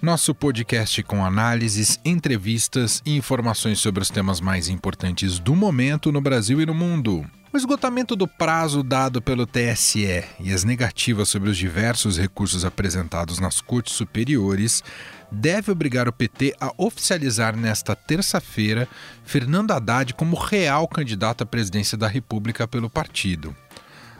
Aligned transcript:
nosso 0.00 0.34
podcast 0.34 1.02
com 1.02 1.24
análises, 1.24 1.98
entrevistas 2.04 3.02
e 3.04 3.16
informações 3.16 3.80
sobre 3.80 4.02
os 4.02 4.10
temas 4.10 4.40
mais 4.40 4.68
importantes 4.68 5.38
do 5.38 5.54
momento 5.54 6.12
no 6.12 6.20
Brasil 6.20 6.60
e 6.60 6.66
no 6.66 6.74
mundo. 6.74 7.24
O 7.52 7.56
esgotamento 7.56 8.14
do 8.14 8.28
prazo 8.28 8.82
dado 8.82 9.22
pelo 9.22 9.46
TSE 9.46 10.22
e 10.38 10.52
as 10.52 10.64
negativas 10.64 11.30
sobre 11.30 11.48
os 11.48 11.56
diversos 11.56 12.18
recursos 12.18 12.64
apresentados 12.64 13.38
nas 13.38 13.62
cortes 13.62 13.94
superiores 13.94 14.84
deve 15.32 15.72
obrigar 15.72 16.06
o 16.06 16.12
PT 16.12 16.54
a 16.60 16.70
oficializar 16.76 17.56
nesta 17.56 17.96
terça-feira 17.96 18.86
Fernando 19.24 19.70
Haddad 19.70 20.12
como 20.12 20.36
real 20.36 20.86
candidato 20.86 21.42
à 21.42 21.46
presidência 21.46 21.96
da 21.96 22.06
República 22.06 22.68
pelo 22.68 22.90
partido. 22.90 23.56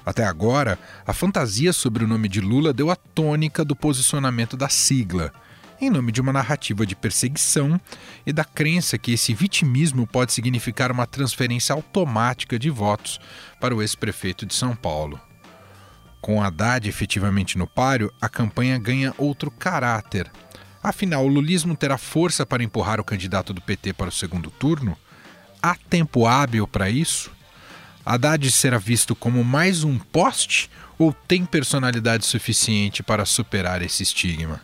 Até 0.05 0.25
agora, 0.25 0.79
a 1.07 1.13
fantasia 1.13 1.73
sobre 1.73 2.05
o 2.05 2.09
nome 2.09 2.29
de 2.29 2.41
Lula 2.41 2.73
deu 2.73 2.91
a 2.91 2.97
tônica 2.97 3.65
do 3.65 3.77
posicionamento 3.77 4.57
da 4.57 4.69
sigla 4.69 5.33
em 5.81 5.91
nome 5.91 6.11
de 6.11 6.21
uma 6.21 6.33
narrativa 6.33 6.87
de 6.87 6.97
perseguição 6.97 7.81
e 8.25 8.33
da 8.33 8.45
crença 8.45 8.97
que 8.97 9.13
esse 9.13 9.35
vitimismo 9.35 10.07
pode 10.07 10.33
significar 10.33 10.91
uma 10.91 11.07
transferência 11.07 11.75
automática 11.75 12.59
de 12.59 12.71
votos 12.71 13.21
para 13.61 13.75
o 13.75 13.83
ex-prefeito 13.83 14.47
de 14.47 14.55
São 14.55 14.75
Paulo. 14.75 15.21
Com 16.21 16.43
Haddad 16.43 16.89
efetivamente 16.89 17.59
no 17.59 17.67
páreo, 17.67 18.13
a 18.21 18.29
campanha 18.29 18.79
ganha 18.79 19.15
outro 19.19 19.51
caráter. 19.51 20.31
Afinal, 20.83 21.25
o 21.25 21.29
lulismo 21.29 21.77
terá 21.77 21.99
força 21.99 22.47
para 22.47 22.63
empurrar 22.63 23.01
o 23.01 23.05
candidato 23.05 23.53
do 23.53 23.61
PT 23.61 23.93
para 23.93 24.09
o 24.09 24.13
segundo 24.13 24.51
turno? 24.51 24.97
Há 25.63 25.75
tempo 25.75 26.27
hábil 26.27 26.67
para 26.67 26.89
isso? 26.89 27.31
Haddad 28.05 28.51
será 28.53 28.79
visto 28.79 29.15
como 29.15 29.45
mais 29.45 29.85
um 29.85 29.99
poste 29.99 30.71
ou 30.99 31.13
tem 31.13 31.45
personalidade 31.45 32.25
suficiente 32.25 33.03
para 33.03 33.25
superar 33.25 33.83
esse 33.83 34.03
estigma? 34.03 34.61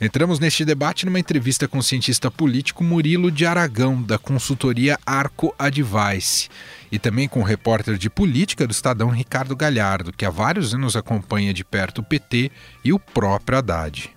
Entramos 0.00 0.38
neste 0.38 0.64
debate 0.64 1.04
numa 1.04 1.20
entrevista 1.20 1.68
com 1.68 1.76
o 1.76 1.82
cientista 1.82 2.30
político 2.30 2.82
Murilo 2.82 3.30
de 3.30 3.44
Aragão, 3.44 4.02
da 4.02 4.16
consultoria 4.16 4.98
Arco 5.04 5.54
Advice, 5.58 6.48
e 6.90 6.98
também 6.98 7.28
com 7.28 7.40
o 7.40 7.44
repórter 7.44 7.98
de 7.98 8.08
política 8.08 8.66
do 8.66 8.70
Estadão 8.70 9.10
Ricardo 9.10 9.54
Galhardo, 9.54 10.10
que 10.10 10.24
há 10.24 10.30
vários 10.30 10.74
anos 10.74 10.96
acompanha 10.96 11.52
de 11.52 11.62
perto 11.62 11.98
o 11.98 12.02
PT 12.02 12.50
e 12.82 12.94
o 12.94 12.98
próprio 12.98 13.58
Haddad. 13.58 14.10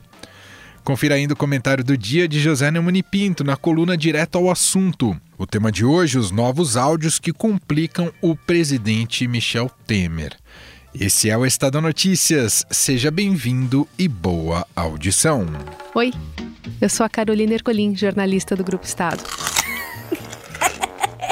Confira 0.86 1.16
ainda 1.16 1.34
o 1.34 1.38
comentário 1.38 1.84
do 1.84 1.98
dia 1.98 2.30
de 2.30 2.40
José 2.40 2.72
Neumani 2.72 3.04
Pinto 3.04 3.44
na 3.44 3.58
coluna 3.58 3.98
Direto 3.98 4.38
ao 4.38 4.50
Assunto. 4.50 5.20
O 5.38 5.46
tema 5.46 5.70
de 5.70 5.84
hoje, 5.84 6.18
os 6.18 6.32
novos 6.32 6.78
áudios 6.78 7.20
que 7.20 7.34
complicam 7.34 8.10
o 8.22 8.38
presidente 8.38 9.28
Michel 9.28 9.70
Temer. 9.86 10.38
Esse 11.00 11.30
é 11.30 11.38
o 11.38 11.46
Estado 11.46 11.82
Notícias. 11.82 12.66
Seja 12.70 13.10
bem-vindo 13.10 13.88
e 13.98 14.08
boa 14.08 14.66
audição. 14.76 15.46
Oi, 15.96 16.12
eu 16.80 16.90
sou 16.90 17.06
a 17.06 17.10
Carolina 17.10 17.54
Ercolim, 17.54 17.96
jornalista 17.96 18.56
do 18.56 18.64
Grupo 18.64 18.86
Estado. 18.86 19.24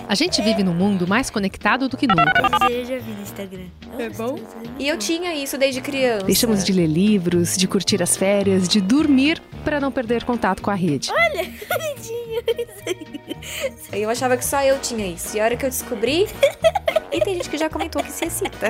A 0.08 0.16
gente 0.16 0.42
vive 0.42 0.62
num 0.62 0.74
mundo 0.74 1.08
mais 1.08 1.30
conectado 1.30 1.88
do 1.88 1.96
que 1.96 2.06
nunca. 2.06 2.70
Eu 2.70 2.84
já 2.86 2.98
vi 2.98 3.12
no 3.12 3.22
Instagram. 3.22 3.66
É 3.98 4.10
bom? 4.10 4.38
E 4.78 4.88
eu 4.88 4.98
tinha 4.98 5.34
isso 5.34 5.58
desde 5.58 5.80
criança. 5.80 6.26
Deixamos 6.26 6.66
de 6.66 6.74
ler 6.74 6.88
livros, 6.88 7.56
de 7.56 7.66
curtir 7.66 8.02
as 8.04 8.18
férias, 8.18 8.68
de 8.68 8.82
dormir 8.82 9.42
para 9.64 9.80
não 9.80 9.92
perder 9.92 10.26
contato 10.26 10.62
com 10.62 10.70
a 10.70 10.76
rede. 10.76 11.10
Olha, 11.12 11.44
tinha. 12.02 12.42
Eu 13.94 14.10
achava 14.10 14.36
que 14.36 14.44
só 14.44 14.62
eu 14.64 14.80
tinha 14.80 15.08
isso. 15.08 15.38
E 15.38 15.40
a 15.40 15.46
hora 15.46 15.56
que 15.56 15.66
eu 15.66 15.70
descobri, 15.70 16.28
e 17.12 17.20
tem 17.22 17.36
gente 17.36 17.50
que 17.50 17.58
já 17.58 17.70
comentou 17.70 18.04
que 18.04 18.12
se 18.12 18.26
excita. 18.26 18.70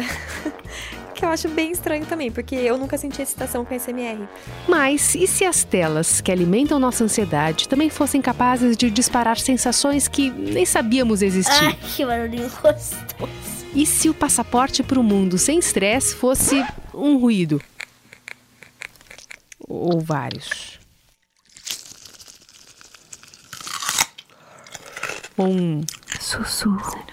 Que 1.21 1.25
eu 1.25 1.29
acho 1.29 1.47
bem 1.49 1.71
estranho 1.71 2.03
também, 2.03 2.31
porque 2.31 2.55
eu 2.55 2.79
nunca 2.79 2.97
senti 2.97 3.21
excitação 3.21 3.63
com 3.63 3.77
SMR. 3.77 4.27
Mas 4.67 5.13
e 5.13 5.27
se 5.27 5.45
as 5.45 5.63
telas 5.63 6.19
que 6.19 6.31
alimentam 6.31 6.79
nossa 6.79 7.03
ansiedade 7.03 7.69
também 7.69 7.91
fossem 7.91 8.19
capazes 8.19 8.75
de 8.75 8.89
disparar 8.89 9.37
sensações 9.37 10.07
que 10.07 10.31
nem 10.31 10.65
sabíamos 10.65 11.21
existir? 11.21 11.63
Ai, 11.63 11.77
que 11.95 12.03
barulhinho 12.03 12.49
gostoso. 12.49 12.95
E 13.75 13.85
se 13.85 14.09
o 14.09 14.15
passaporte 14.15 14.81
para 14.81 14.99
o 14.99 15.03
mundo 15.03 15.37
sem 15.37 15.59
estresse 15.59 16.15
fosse 16.15 16.65
um 16.91 17.17
ruído? 17.17 17.61
Ou 19.67 19.99
vários? 19.99 20.79
Um 25.37 25.81
sussurro. 26.19 27.11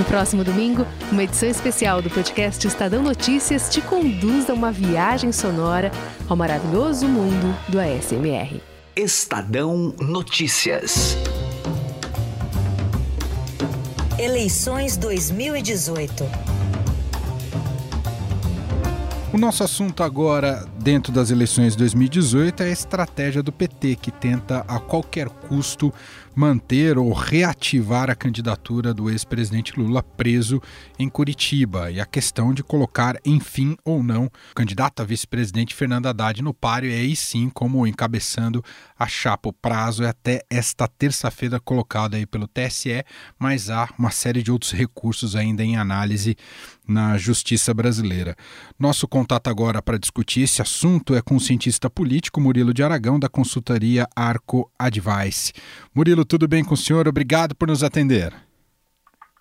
No 0.00 0.06
próximo 0.06 0.42
domingo, 0.42 0.86
uma 1.12 1.22
edição 1.24 1.46
especial 1.46 2.00
do 2.00 2.08
podcast 2.08 2.66
Estadão 2.66 3.02
Notícias 3.02 3.68
te 3.68 3.82
conduz 3.82 4.48
a 4.48 4.54
uma 4.54 4.72
viagem 4.72 5.30
sonora 5.30 5.92
ao 6.26 6.34
maravilhoso 6.34 7.06
mundo 7.06 7.54
do 7.68 7.78
ASMR. 7.78 8.62
Estadão 8.96 9.94
Notícias. 10.00 11.18
Eleições 14.18 14.96
2018. 14.96 16.24
O 19.34 19.36
nosso 19.36 19.62
assunto 19.62 20.02
agora, 20.02 20.66
dentro 20.80 21.12
das 21.12 21.30
eleições 21.30 21.74
de 21.74 21.78
2018, 21.78 22.62
é 22.62 22.66
a 22.66 22.70
estratégia 22.70 23.42
do 23.42 23.52
PT, 23.52 23.96
que 23.96 24.10
tenta 24.10 24.64
a 24.66 24.80
qualquer 24.80 25.28
custo 25.28 25.92
manter 26.34 26.96
ou 26.96 27.12
reativar 27.12 28.08
a 28.08 28.14
candidatura 28.14 28.94
do 28.94 29.10
ex-presidente 29.10 29.78
Lula 29.78 30.02
preso 30.02 30.62
em 30.98 31.08
Curitiba 31.08 31.90
e 31.90 32.00
a 32.00 32.06
questão 32.06 32.54
de 32.54 32.62
colocar, 32.62 33.18
enfim 33.26 33.76
ou 33.84 34.02
não, 34.02 34.24
o 34.24 34.54
candidato 34.54 35.02
a 35.02 35.04
vice-presidente 35.04 35.74
Fernando 35.74 36.06
Haddad 36.06 36.40
no 36.40 36.54
páreo 36.54 36.90
e 36.90 36.94
aí 36.94 37.16
sim 37.16 37.50
como 37.50 37.86
encabeçando 37.86 38.64
a 38.98 39.06
chapa. 39.06 39.50
O 39.50 39.52
prazo 39.52 40.02
é 40.02 40.08
até 40.08 40.42
esta 40.48 40.88
terça-feira 40.88 41.60
colocado 41.60 42.14
aí 42.14 42.24
pelo 42.24 42.48
TSE, 42.48 43.04
mas 43.38 43.68
há 43.68 43.88
uma 43.98 44.10
série 44.10 44.42
de 44.42 44.50
outros 44.50 44.72
recursos 44.72 45.36
ainda 45.36 45.62
em 45.62 45.76
análise 45.76 46.36
na 46.88 47.18
justiça 47.18 47.74
brasileira. 47.74 48.34
Nosso 48.78 49.06
contato 49.06 49.48
agora 49.48 49.82
para 49.82 49.98
discutir 49.98 50.42
esse 50.42 50.62
assunto 50.62 50.69
é 51.16 51.22
com 51.22 51.36
o 51.36 51.40
cientista 51.40 51.90
político 51.90 52.40
Murilo 52.40 52.72
de 52.72 52.82
Aragão, 52.82 53.18
da 53.18 53.28
consultoria 53.28 54.06
Arco 54.14 54.70
Advice. 54.78 55.52
Murilo, 55.94 56.24
tudo 56.24 56.46
bem 56.46 56.64
com 56.64 56.74
o 56.74 56.76
senhor? 56.76 57.08
Obrigado 57.08 57.54
por 57.54 57.68
nos 57.68 57.82
atender. 57.82 58.32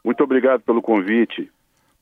Muito 0.04 0.24
obrigado 0.24 0.62
pelo 0.62 0.82
convite. 0.82 1.52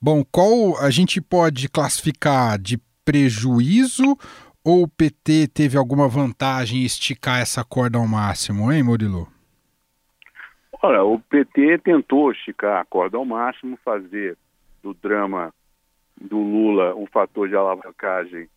Bom, 0.02 0.24
qual 0.32 0.78
a 0.80 0.90
gente 0.90 1.20
pode 1.20 1.70
classificar 1.70 2.58
de 2.60 2.78
prejuízo 3.04 4.18
ou 4.64 4.84
o 4.84 4.88
PT 4.88 5.48
teve 5.54 5.78
alguma 5.78 6.08
vantagem 6.08 6.82
em 6.82 6.86
esticar 6.86 7.40
essa 7.40 7.64
corda 7.64 7.98
ao 7.98 8.08
máximo, 8.08 8.72
hein, 8.72 8.84
Murilo? 8.84 9.28
Olha, 10.82 11.04
o 11.04 11.20
PT 11.20 11.80
tentou 11.80 12.32
esticar 12.32 12.82
a 12.82 12.86
corda 12.86 13.18
ao 13.18 13.26
máximo, 13.26 13.78
fazer 13.84 14.38
do 14.84 14.94
drama 14.94 15.54
do 16.20 16.38
Lula 16.38 16.96
um 16.96 17.06
fator 17.08 17.48
de 17.48 17.56
alavancagem 17.56 18.48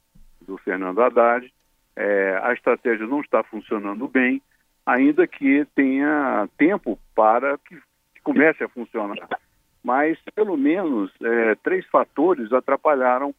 do 0.51 0.59
Fernando 0.59 1.01
Haddad. 1.01 1.53
É, 1.95 2.41
a 2.43 2.53
estratégia 2.53 3.07
não 3.07 3.21
está 3.21 3.43
funcionando 3.43 4.09
bem, 4.09 4.43
ainda 4.85 5.27
que 5.27 5.65
tenha 5.75 6.49
tempo 6.59 6.99
para 7.15 7.57
que, 7.59 7.79
comece 8.23 8.63
a 8.63 8.69
funcionar. 8.69 9.29
Mas, 9.83 10.19
pelo 10.35 10.57
menos, 10.57 11.11
é, 11.23 11.55
três 11.57 11.87
fatores 11.87 12.53
atrapalharam 12.53 13.35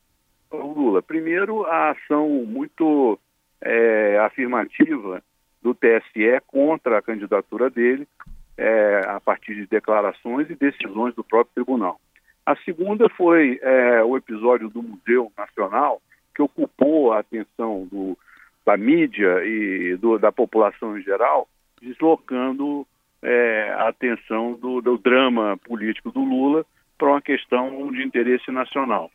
o 0.50 0.58
Lula. 0.58 1.02
Primeiro, 1.02 1.66
a 1.66 1.92
ação 1.92 2.28
muito 2.46 3.20
é, 3.62 4.18
afirmativa 4.20 5.22
do 5.62 5.74
TSE 5.76 6.42
contra 6.48 6.98
a 6.98 7.02
candidatura 7.02 7.70
dele, 7.70 8.08
é, 8.58 9.02
a 9.08 9.20
partir 9.20 9.56
de 9.56 9.68
declarações 9.68 10.50
e 10.50 10.56
decisões 10.56 11.14
do 11.14 11.24
próprio 11.24 11.54
tribunal. 11.54 12.00
A 12.46 12.56
segunda 12.58 13.08
foi 13.10 13.60
é, 13.62 14.04
o 14.04 14.18
episódio 14.18 14.68
do 14.70 14.82
Museu 14.82 15.32
Nacional, 15.38 16.02
que 16.34 16.42
ocupou 16.42 17.12
a 17.12 17.20
atenção 17.20 17.88
do, 17.92 18.18
da 18.66 18.78
mídia 18.78 19.44
e 19.46 19.96
do, 19.98 20.18
da 20.18 20.32
população 20.32 20.98
em 20.98 21.02
geral, 21.02 21.48
deslocando 21.82 22.86
é, 23.22 23.74
a 23.78 23.90
atenção 23.90 24.54
do, 24.54 24.82
do, 24.82 24.98
drama 24.98 25.58
político 25.58 26.12
do 26.12 26.24
Lula 26.24 26.66
para 26.98 27.10
uma 27.10 27.22
questão 27.22 27.92
de 27.92 28.04
interesse 28.04 28.52
nacional. 28.52 29.12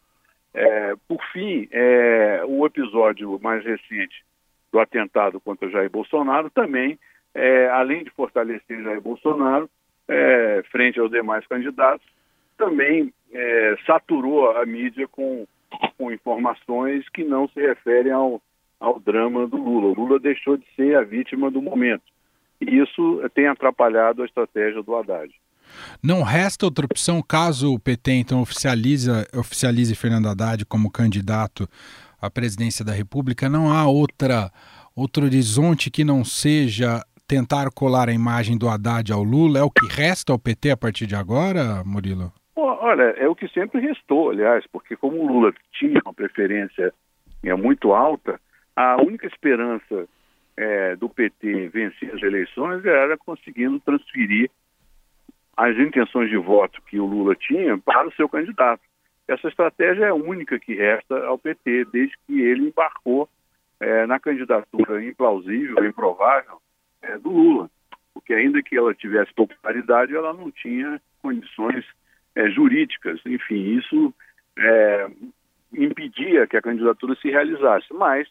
É, 0.55 0.95
por 1.07 1.23
fim, 1.33 1.69
é, 1.71 2.43
o 2.47 2.65
episódio 2.67 3.39
mais 3.43 3.65
recente 3.65 4.25
do 4.73 4.81
atentado 4.81 5.41
contra 5.41 5.71
Jair 5.71 5.91
Bolsonaro 5.91 6.51
também 6.51 6.99
é, 7.37 7.69
além 7.69 8.03
de 8.03 8.11
fortalecer 8.11 8.83
Jair 8.83 9.01
Bolsonaro, 9.01 9.69
é, 10.09 10.63
frente 10.71 10.99
aos 10.99 11.11
demais 11.11 11.47
candidatos, 11.47 12.07
também 12.57 13.13
é, 13.31 13.77
saturou 13.87 14.57
a 14.57 14.65
mídia 14.65 15.07
com, 15.07 15.47
com 15.97 16.13
informações 16.13 17.09
que 17.09 17.25
não 17.25 17.49
se 17.49 17.61
referem 17.61 18.13
ao, 18.13 18.41
ao 18.81 19.01
drama 19.01 19.47
do 19.47 19.57
Lula. 19.57 19.89
O 19.89 19.95
Lula 19.95 20.19
deixou 20.19 20.57
de 20.57 20.65
ser 20.75 20.97
a 20.97 21.03
vítima 21.03 21.51
do 21.51 21.63
momento. 21.63 22.05
E 22.61 22.79
isso 22.79 23.21
tem 23.35 23.47
atrapalhado 23.47 24.23
a 24.23 24.27
estratégia 24.27 24.83
do 24.83 24.95
Haddad. 24.95 25.33
Não 26.03 26.23
resta 26.23 26.65
outra 26.65 26.87
opção 26.87 27.21
caso 27.21 27.73
o 27.73 27.79
PT 27.79 28.13
então 28.13 28.41
oficialize, 28.41 29.11
oficialize 29.35 29.95
Fernando 29.95 30.29
Haddad 30.29 30.65
como 30.65 30.91
candidato 30.91 31.69
à 32.21 32.31
presidência 32.31 32.85
da 32.85 32.93
República. 32.93 33.49
Não 33.49 33.73
há 33.73 33.87
outra 33.87 34.51
outro 34.95 35.27
horizonte 35.27 35.91
que 35.91 36.05
não 36.05 36.25
seja 36.25 37.05
tentar 37.29 37.71
colar 37.71 38.09
a 38.09 38.15
imagem 38.15 38.57
do 38.57 38.69
Haddad 38.69 39.13
ao 39.13 39.23
Lula? 39.23 39.59
É 39.59 39.63
o 39.63 39.71
que 39.71 39.87
resta 39.87 40.33
ao 40.33 40.39
PT 40.39 40.71
a 40.71 40.77
partir 40.77 41.07
de 41.07 41.15
agora, 41.15 41.85
Murilo? 41.85 42.33
Olha, 42.59 43.03
é 43.19 43.29
o 43.29 43.37
que 43.37 43.49
sempre 43.49 43.81
restou, 43.81 44.31
aliás, 44.31 44.67
porque 44.73 44.97
como 44.97 45.19
o 45.19 45.27
Lula 45.27 45.53
tinha 45.73 46.01
uma 46.03 46.15
preferência 46.15 46.93
é, 47.45 47.55
muito 47.55 47.93
alta, 47.93 48.41
a 48.75 48.97
única 48.97 49.27
esperança 49.27 50.09
é, 50.57 50.97
do 50.97 51.07
PT 51.07 51.69
vencer 51.69 52.15
as 52.15 52.23
eleições 52.23 52.85
era 52.87 53.19
conseguindo 53.19 53.79
transferir 53.81 54.51
as 55.55 55.77
intenções 55.77 56.31
de 56.31 56.37
voto 56.39 56.81
que 56.83 56.99
o 56.99 57.05
Lula 57.05 57.35
tinha 57.35 57.77
para 57.77 58.09
o 58.09 58.13
seu 58.13 58.27
candidato. 58.27 58.83
Essa 59.29 59.49
estratégia 59.49 60.07
é 60.07 60.09
a 60.09 60.15
única 60.15 60.59
que 60.59 60.75
resta 60.75 61.27
ao 61.27 61.39
PT, 61.39 61.87
desde 61.93 62.17
que 62.27 62.41
ele 62.41 62.69
embarcou 62.69 63.29
é, 63.81 64.07
na 64.07 64.19
candidatura 64.19 65.05
implausível, 65.05 65.85
improvável 65.85 66.61
é, 67.03 67.19
do 67.19 67.31
Lula. 67.31 67.71
Porque 68.15 68.33
ainda 68.33 68.63
que 68.63 68.77
ela 68.77 68.95
tivesse 68.95 69.33
popularidade, 69.35 70.17
ela 70.17 70.33
não 70.33 70.51
tinha 70.51 71.01
condições 71.21 71.85
é, 72.37 72.51
jurídicas. 72.51 73.21
Enfim, 73.27 73.79
isso 73.79 74.15
é, 74.59 75.11
impedia 75.73 76.47
que 76.47 76.57
a 76.57 76.63
candidatura 76.63 77.17
se 77.17 77.29
realizasse. 77.29 77.93
Mas 77.93 78.29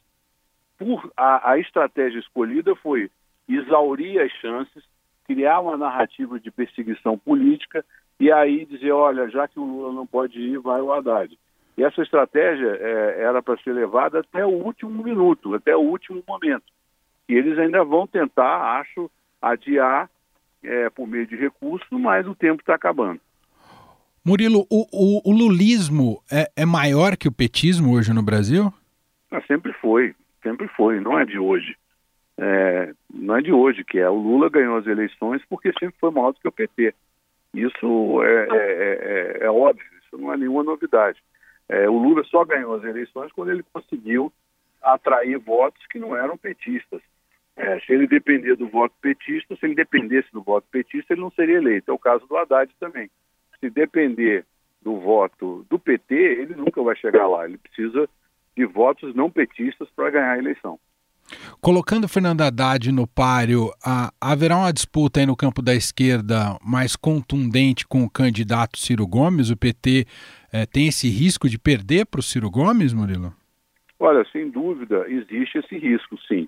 por 0.77 1.11
a, 1.17 1.51
a 1.51 1.59
estratégia 1.59 2.19
escolhida 2.19 2.75
foi 2.75 3.09
exaurir 3.49 4.21
as 4.21 4.31
chances, 4.33 4.83
criar 5.25 5.59
uma 5.59 5.75
narrativa 5.75 6.39
de 6.39 6.51
perseguição 6.51 7.17
política 7.17 7.83
e 8.19 8.31
aí 8.31 8.65
dizer, 8.65 8.91
olha, 8.91 9.29
já 9.29 9.47
que 9.47 9.59
o 9.59 9.65
Lula 9.65 9.91
não 9.91 10.07
pode 10.07 10.39
ir, 10.39 10.59
vai 10.59 10.79
o 10.79 10.93
Haddad. 10.93 11.37
E 11.77 11.83
essa 11.83 12.01
estratégia 12.01 12.77
é, 12.79 13.23
era 13.23 13.41
para 13.41 13.57
ser 13.57 13.73
levada 13.73 14.19
até 14.19 14.45
o 14.45 14.49
último 14.49 15.03
minuto, 15.03 15.53
até 15.53 15.75
o 15.75 15.81
último 15.81 16.23
momento. 16.25 16.63
E 17.27 17.33
eles 17.33 17.57
ainda 17.57 17.83
vão 17.83 18.07
tentar, 18.07 18.79
acho, 18.79 19.11
adiar 19.41 20.09
é, 20.63 20.89
por 20.89 21.05
meio 21.05 21.27
de 21.27 21.35
recurso, 21.35 21.99
mas 21.99 22.25
o 22.25 22.35
tempo 22.35 22.61
está 22.61 22.75
acabando. 22.75 23.19
Murilo, 24.25 24.65
o, 24.71 24.87
o, 24.91 25.29
o 25.29 25.31
lulismo 25.31 26.19
é, 26.31 26.49
é, 26.55 26.65
maior 26.65 27.15
que 27.15 27.27
o 27.27 27.31
petismo 27.31 27.93
hoje 27.93 28.11
no 28.11 28.23
Brasil? 28.23 28.73
Ah, 29.29 29.39
sempre 29.41 29.71
foi, 29.73 30.15
sempre 30.41 30.67
foi, 30.69 30.99
não 30.99 31.19
é 31.19 31.25
de 31.25 31.37
hoje. 31.37 31.77
É, 32.35 32.91
não 33.13 33.37
é 33.37 33.41
de 33.41 33.51
hoje 33.51 33.83
que 33.83 33.99
é. 33.99 34.09
O 34.09 34.15
Lula 34.15 34.49
ganhou 34.49 34.77
as 34.77 34.87
eleições 34.87 35.43
porque 35.47 35.71
sempre 35.79 35.95
foi 35.99 36.09
maior 36.09 36.31
do 36.31 36.39
que 36.39 36.47
o 36.47 36.51
PT. 36.51 36.95
Isso 37.53 38.23
é, 38.23 38.47
é, 38.51 39.37
é, 39.41 39.45
é 39.45 39.49
óbvio, 39.51 39.85
isso 40.03 40.17
não 40.17 40.33
é 40.33 40.37
nenhuma 40.37 40.63
novidade. 40.63 41.19
É, 41.69 41.87
o 41.87 41.97
Lula 41.97 42.23
só 42.23 42.43
ganhou 42.43 42.73
as 42.73 42.83
eleições 42.83 43.31
quando 43.31 43.51
ele 43.51 43.63
conseguiu 43.71 44.33
atrair 44.81 45.37
votos 45.37 45.85
que 45.87 45.99
não 45.99 46.15
eram 46.15 46.35
petistas. 46.35 47.01
É, 47.55 47.79
se 47.81 47.93
ele 47.93 48.07
depender 48.07 48.55
do 48.55 48.67
voto 48.67 48.95
petista, 48.99 49.55
se 49.55 49.65
ele 49.67 49.75
dependesse 49.75 50.31
do 50.33 50.41
voto 50.41 50.67
petista, 50.71 51.13
ele 51.13 51.21
não 51.21 51.31
seria 51.31 51.57
eleito. 51.57 51.91
É 51.91 51.93
o 51.93 51.99
caso 51.99 52.25
do 52.25 52.35
Haddad 52.35 52.73
também. 52.79 53.09
Se 53.59 53.69
depender 53.69 54.45
do 54.81 54.99
voto 54.99 55.65
do 55.69 55.79
PT, 55.79 56.13
ele 56.13 56.55
nunca 56.55 56.81
vai 56.83 56.95
chegar 56.95 57.27
lá. 57.27 57.45
Ele 57.45 57.57
precisa 57.57 58.07
de 58.55 58.65
votos 58.65 59.15
não 59.15 59.29
petistas 59.29 59.89
para 59.95 60.11
ganhar 60.11 60.31
a 60.33 60.37
eleição. 60.37 60.79
Colocando 61.59 62.07
Fernando 62.07 62.41
Haddad 62.41 62.91
no 62.91 63.07
páreo, 63.07 63.71
haverá 64.21 64.57
uma 64.57 64.71
disputa 64.71 65.19
aí 65.19 65.25
no 65.25 65.35
campo 65.35 65.61
da 65.61 65.73
esquerda 65.73 66.57
mais 66.63 66.95
contundente 66.95 67.87
com 67.87 68.03
o 68.03 68.09
candidato 68.09 68.77
Ciro 68.77 69.07
Gomes? 69.07 69.49
O 69.49 69.57
PT 69.57 70.05
é, 70.53 70.65
tem 70.65 70.87
esse 70.87 71.09
risco 71.09 71.49
de 71.49 71.57
perder 71.57 72.05
para 72.05 72.19
o 72.19 72.23
Ciro 72.23 72.49
Gomes, 72.51 72.93
Murilo? 72.93 73.33
Olha, 73.99 74.23
sem 74.31 74.49
dúvida, 74.49 75.05
existe 75.09 75.57
esse 75.57 75.77
risco, 75.77 76.15
sim. 76.27 76.47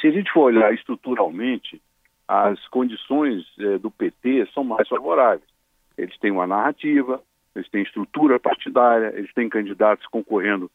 Se 0.00 0.06
a 0.06 0.10
gente 0.10 0.32
for 0.32 0.44
olhar 0.44 0.72
estruturalmente, 0.72 1.80
as 2.26 2.66
condições 2.68 3.44
é, 3.58 3.78
do 3.78 3.90
PT 3.90 4.48
são 4.54 4.64
mais 4.64 4.88
favoráveis. 4.88 5.55
Eles 5.96 6.16
têm 6.18 6.30
uma 6.30 6.46
narrativa, 6.46 7.22
eles 7.54 7.68
têm 7.70 7.82
estrutura 7.82 8.38
partidária, 8.38 9.12
eles 9.16 9.32
têm 9.32 9.48
candidatos 9.48 10.06
concorrendo 10.06 10.70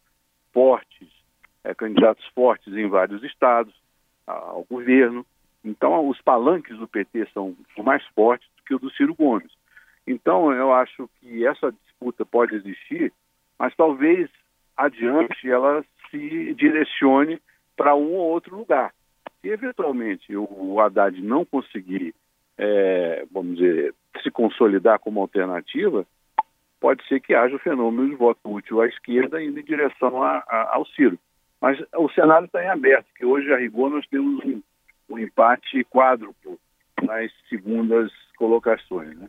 fortes, 0.52 1.08
é, 1.64 1.74
candidatos 1.74 2.24
fortes 2.34 2.72
em 2.74 2.88
vários 2.88 3.22
estados 3.22 3.74
ao 4.26 4.64
governo. 4.68 5.24
Então, 5.64 6.08
os 6.08 6.20
palanques 6.20 6.76
do 6.76 6.88
PT 6.88 7.28
são 7.32 7.56
mais 7.78 8.04
fortes 8.08 8.48
do 8.56 8.64
que 8.64 8.74
o 8.74 8.78
do 8.78 8.90
Ciro 8.90 9.14
Gomes. 9.14 9.52
Então, 10.06 10.52
eu 10.52 10.72
acho 10.72 11.08
que 11.20 11.46
essa 11.46 11.70
disputa 11.70 12.26
pode 12.26 12.56
existir, 12.56 13.12
mas 13.58 13.74
talvez 13.76 14.28
adiante 14.76 15.48
ela 15.48 15.84
se 16.10 16.54
direcione 16.54 17.40
para 17.76 17.94
um 17.94 18.14
ou 18.14 18.30
outro 18.30 18.56
lugar. 18.56 18.92
Se 19.40 19.48
eventualmente 19.48 20.36
o 20.36 20.80
Haddad 20.80 21.20
não 21.22 21.44
conseguir, 21.44 22.14
é, 22.58 23.24
vamos 23.30 23.56
dizer, 23.56 23.94
se 24.20 24.30
consolidar 24.30 24.98
como 24.98 25.20
alternativa, 25.20 26.06
pode 26.80 27.06
ser 27.06 27.20
que 27.20 27.34
haja 27.34 27.54
o 27.54 27.60
fenômeno 27.60 28.08
de 28.08 28.16
voto 28.16 28.40
útil 28.44 28.80
à 28.80 28.88
esquerda 28.88 29.42
indo 29.42 29.58
em 29.58 29.64
direção 29.64 30.22
a, 30.22 30.42
a, 30.48 30.70
ao 30.74 30.84
Ciro. 30.86 31.18
Mas 31.60 31.78
o 31.96 32.08
cenário 32.10 32.46
está 32.46 32.62
em 32.62 32.68
aberto, 32.68 33.06
que 33.16 33.24
hoje, 33.24 33.52
a 33.52 33.56
rigor, 33.56 33.88
nós 33.88 34.04
temos 34.08 34.44
um, 34.44 34.60
um 35.08 35.18
empate 35.18 35.84
quádruplo 35.84 36.58
nas 37.00 37.30
segundas 37.48 38.10
colocações. 38.36 39.16
Né? 39.16 39.28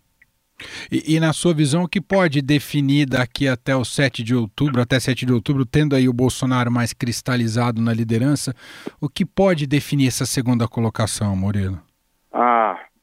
E, 0.92 1.16
e, 1.16 1.20
na 1.20 1.32
sua 1.32 1.54
visão, 1.54 1.84
o 1.84 1.88
que 1.88 2.02
pode 2.02 2.42
definir 2.42 3.06
daqui 3.06 3.48
até 3.48 3.76
o 3.76 3.86
7 3.86 4.24
de 4.24 4.36
outubro, 4.36 4.82
até 4.82 5.00
7 5.00 5.26
de 5.26 5.34
outubro, 5.34 5.64
tendo 5.66 5.96
aí 5.96 6.10
o 6.10 6.14
Bolsonaro 6.14 6.72
mais 6.72 6.92
cristalizado 6.92 7.80
na 7.80 7.94
liderança, 7.94 8.56
o 9.00 9.08
que 9.08 9.26
pode 9.26 9.68
definir 9.68 10.08
essa 10.08 10.26
segunda 10.26 10.68
colocação, 10.68 11.36
Moreno? 11.36 11.82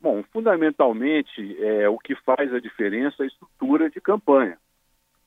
Bom, 0.01 0.23
fundamentalmente 0.33 1.63
é, 1.63 1.89
o 1.89 1.99
que 1.99 2.15
faz 2.15 2.53
a 2.55 2.61
diferença 2.61 3.23
é 3.23 3.25
a 3.25 3.27
estrutura 3.27 3.91
de 3.91 4.01
campanha. 4.01 4.57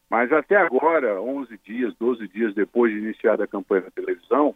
Mas 0.10 0.32
até 0.32 0.56
agora, 0.56 1.22
11 1.22 1.60
dias, 1.64 1.94
12 1.96 2.28
dias 2.28 2.54
depois 2.56 2.92
de 2.92 3.00
iniciar 3.00 3.40
a 3.42 3.48
campanha 3.48 3.84
na 3.84 3.92
televisão, 3.92 4.56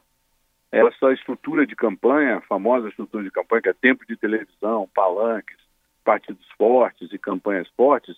essa 0.71 1.13
estrutura 1.13 1.65
de 1.65 1.75
campanha, 1.75 2.37
a 2.37 2.41
famosa 2.41 2.89
estrutura 2.89 3.23
de 3.23 3.31
campanha, 3.31 3.61
que 3.61 3.69
é 3.69 3.73
tempo 3.73 4.05
de 4.05 4.17
televisão, 4.17 4.89
palanques, 4.93 5.57
partidos 6.03 6.45
fortes 6.57 7.11
e 7.11 7.17
campanhas 7.17 7.67
fortes, 7.69 8.17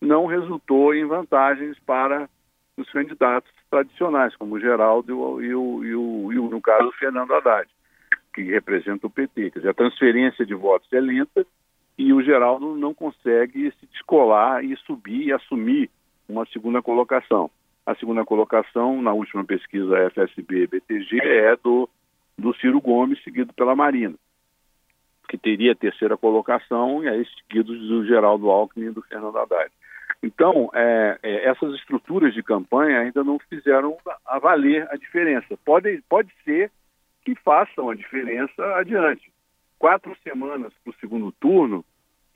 não 0.00 0.26
resultou 0.26 0.94
em 0.94 1.06
vantagens 1.06 1.78
para 1.80 2.28
os 2.76 2.90
candidatos 2.90 3.50
tradicionais, 3.70 4.36
como 4.36 4.56
o 4.56 4.60
Geraldo 4.60 5.10
e 5.10 5.14
o, 5.14 5.82
e 5.82 5.94
o, 5.94 6.32
e 6.32 6.38
o 6.38 6.50
no 6.50 6.60
caso, 6.60 6.88
o 6.88 6.92
Fernando 6.92 7.32
Haddad, 7.34 7.68
que 8.42 8.50
representa 8.50 9.06
o 9.06 9.10
PT. 9.10 9.50
Quer 9.50 9.58
dizer, 9.60 9.70
a 9.70 9.74
transferência 9.74 10.44
de 10.44 10.54
votos 10.54 10.92
é 10.92 11.00
lenta 11.00 11.46
e 11.96 12.12
o 12.12 12.22
Geraldo 12.22 12.76
não 12.76 12.92
consegue 12.92 13.72
se 13.80 13.86
descolar 13.86 14.62
e 14.62 14.76
subir 14.76 15.28
e 15.28 15.32
assumir 15.32 15.90
uma 16.28 16.44
segunda 16.46 16.82
colocação. 16.82 17.50
A 17.86 17.94
segunda 17.94 18.24
colocação, 18.24 19.00
na 19.00 19.12
última 19.12 19.44
pesquisa 19.44 20.10
FSB-BTG, 20.10 21.20
é 21.20 21.56
do, 21.56 21.88
do 22.36 22.54
Ciro 22.56 22.80
Gomes, 22.80 23.22
seguido 23.22 23.52
pela 23.54 23.74
Marina 23.74 24.16
que 25.28 25.36
teria 25.36 25.72
a 25.72 25.76
terceira 25.76 26.16
colocação, 26.16 27.02
e 27.02 27.08
aí 27.08 27.26
seguidos 27.40 27.78
do 27.88 28.06
Geraldo 28.06 28.48
Alckmin 28.48 28.86
e 28.86 28.90
do 28.90 29.02
Fernando 29.02 29.36
Haddad. 29.36 29.70
Então, 30.22 30.70
é, 30.72 31.18
é, 31.22 31.48
essas 31.48 31.74
estruturas 31.74 32.32
de 32.32 32.42
campanha 32.42 33.00
ainda 33.00 33.22
não 33.22 33.38
fizeram 33.38 33.96
a 34.24 34.38
valer 34.38 34.86
a 34.90 34.96
diferença. 34.96 35.58
Pode, 35.64 36.02
pode 36.08 36.32
ser 36.44 36.70
que 37.26 37.34
façam 37.44 37.90
a 37.90 37.94
diferença 37.96 38.62
adiante. 38.76 39.32
Quatro 39.80 40.16
semanas 40.22 40.72
para 40.84 40.92
o 40.92 41.00
segundo 41.00 41.32
turno 41.32 41.84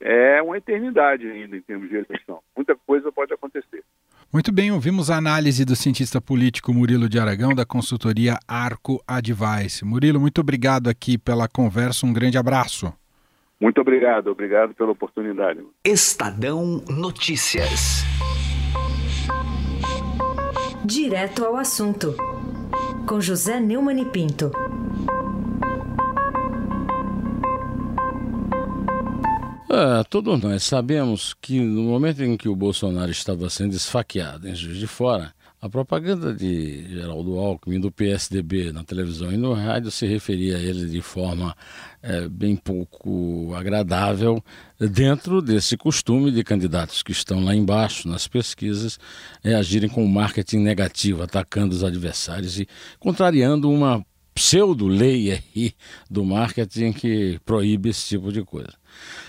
é 0.01 0.43
uma 0.43 0.59
eternidade 0.59 1.31
ainda 1.31 1.57
em 1.57 1.61
termos 1.61 1.89
de 1.89 1.95
eleição. 1.95 2.41
Muita 2.57 2.75
coisa 2.75 3.13
pode 3.13 3.33
acontecer. 3.33 3.85
Muito 4.33 4.51
bem, 4.51 4.73
ouvimos 4.73 5.09
a 5.09 5.17
análise 5.17 5.65
do 5.65 5.77
cientista 5.77 6.21
político 6.21 6.75
Murilo 6.75 7.09
de 7.09 7.21
Aragão, 7.21 7.55
da 7.55 7.65
consultoria 7.65 8.37
Arco 8.49 9.01
Advice. 9.07 9.85
Murilo, 9.85 10.19
muito 10.19 10.41
obrigado 10.41 10.89
aqui 10.89 11.17
pela 11.17 11.47
conversa, 11.47 12.05
um 12.05 12.13
grande 12.13 12.37
abraço. 12.37 12.93
Muito 13.61 13.81
obrigado, 13.81 14.27
obrigado 14.29 14.75
pela 14.75 14.91
oportunidade. 14.91 15.61
Estadão 15.85 16.83
Notícias. 16.89 18.05
Direto 20.85 21.45
ao 21.45 21.57
assunto, 21.57 22.17
com 23.07 23.21
José 23.21 23.61
Neumann 23.61 24.01
e 24.01 24.07
Pinto. 24.07 24.51
É, 29.73 30.03
todos 30.03 30.43
nós 30.43 30.65
sabemos 30.65 31.33
que 31.41 31.61
no 31.61 31.83
momento 31.83 32.25
em 32.25 32.37
que 32.37 32.49
o 32.49 32.57
Bolsonaro 32.57 33.13
estava 33.13 33.49
sendo 33.49 33.73
esfaqueado 33.73 34.49
em 34.49 34.55
Juiz 34.55 34.79
de 34.79 34.87
Fora, 34.89 35.33
a 35.63 35.69
propaganda 35.69 36.35
de 36.35 36.89
Geraldo 36.89 37.39
Alckmin 37.39 37.79
do 37.79 37.93
PSDB 37.93 38.73
na 38.73 38.83
televisão 38.83 39.31
e 39.31 39.37
no 39.37 39.53
rádio 39.53 39.93
se 39.93 40.09
referia 40.09 40.57
a 40.57 40.61
ele 40.61 40.87
de 40.87 41.01
forma 41.01 41.55
é, 42.03 42.27
bem 42.29 42.57
pouco 42.57 43.55
agradável 43.55 44.43
dentro 44.81 45.41
desse 45.41 45.77
costume 45.77 46.33
de 46.33 46.43
candidatos 46.43 47.01
que 47.01 47.13
estão 47.13 47.45
lá 47.45 47.55
embaixo 47.55 48.09
nas 48.09 48.27
pesquisas 48.27 48.99
é, 49.45 49.55
agirem 49.55 49.89
com 49.89 50.05
marketing 50.05 50.59
negativo, 50.59 51.23
atacando 51.23 51.77
os 51.77 51.85
adversários 51.85 52.59
e 52.59 52.67
contrariando 52.99 53.71
uma 53.71 54.05
pseudo-lei 54.35 55.33
aí 55.33 55.75
do 56.11 56.25
marketing 56.25 56.93
que 56.93 57.39
proíbe 57.45 57.91
esse 57.91 58.07
tipo 58.09 58.33
de 58.33 58.43
coisa. 58.43 58.73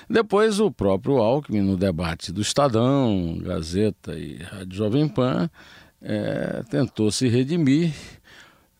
Depois 0.09 0.59
o 0.59 0.71
próprio 0.71 1.17
Alckmin, 1.17 1.61
no 1.61 1.77
debate 1.77 2.31
do 2.31 2.41
Estadão, 2.41 3.37
Gazeta 3.41 4.13
e 4.13 4.37
Rádio 4.37 4.75
Jovem 4.75 5.07
Pan, 5.07 5.49
é, 6.01 6.63
tentou 6.69 7.11
se 7.11 7.27
redimir, 7.27 7.93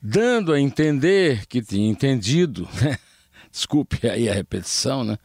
dando 0.01 0.51
a 0.51 0.59
entender 0.59 1.45
que 1.45 1.61
tinha 1.61 1.89
entendido, 1.89 2.67
né? 2.81 2.97
desculpe 3.51 4.07
aí 4.07 4.29
a 4.29 4.33
repetição, 4.33 5.03
né? 5.03 5.17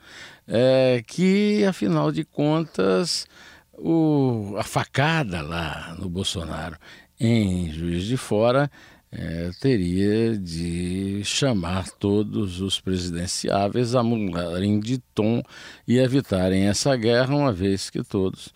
É, 0.46 1.02
que 1.06 1.64
afinal 1.64 2.12
de 2.12 2.24
contas 2.24 3.26
o, 3.72 4.54
a 4.56 4.62
facada 4.62 5.42
lá 5.42 5.96
no 5.98 6.08
Bolsonaro 6.08 6.76
em 7.18 7.70
Juiz 7.72 8.04
de 8.04 8.16
Fora 8.16 8.70
é, 9.10 9.50
teria 9.60 10.36
de 10.36 11.22
chamar 11.24 11.88
todos 11.90 12.60
os 12.60 12.80
presidenciáveis 12.80 13.94
a 13.94 14.02
mudarem 14.02 14.80
de 14.80 14.98
tom 15.14 15.42
e 15.86 15.98
evitarem 15.98 16.66
essa 16.66 16.96
guerra, 16.96 17.34
uma 17.34 17.52
vez 17.52 17.88
que 17.88 18.02
todos 18.02 18.52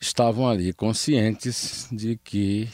estavam 0.00 0.48
ali 0.48 0.72
conscientes 0.72 1.88
de 1.90 2.16
que 2.22 2.68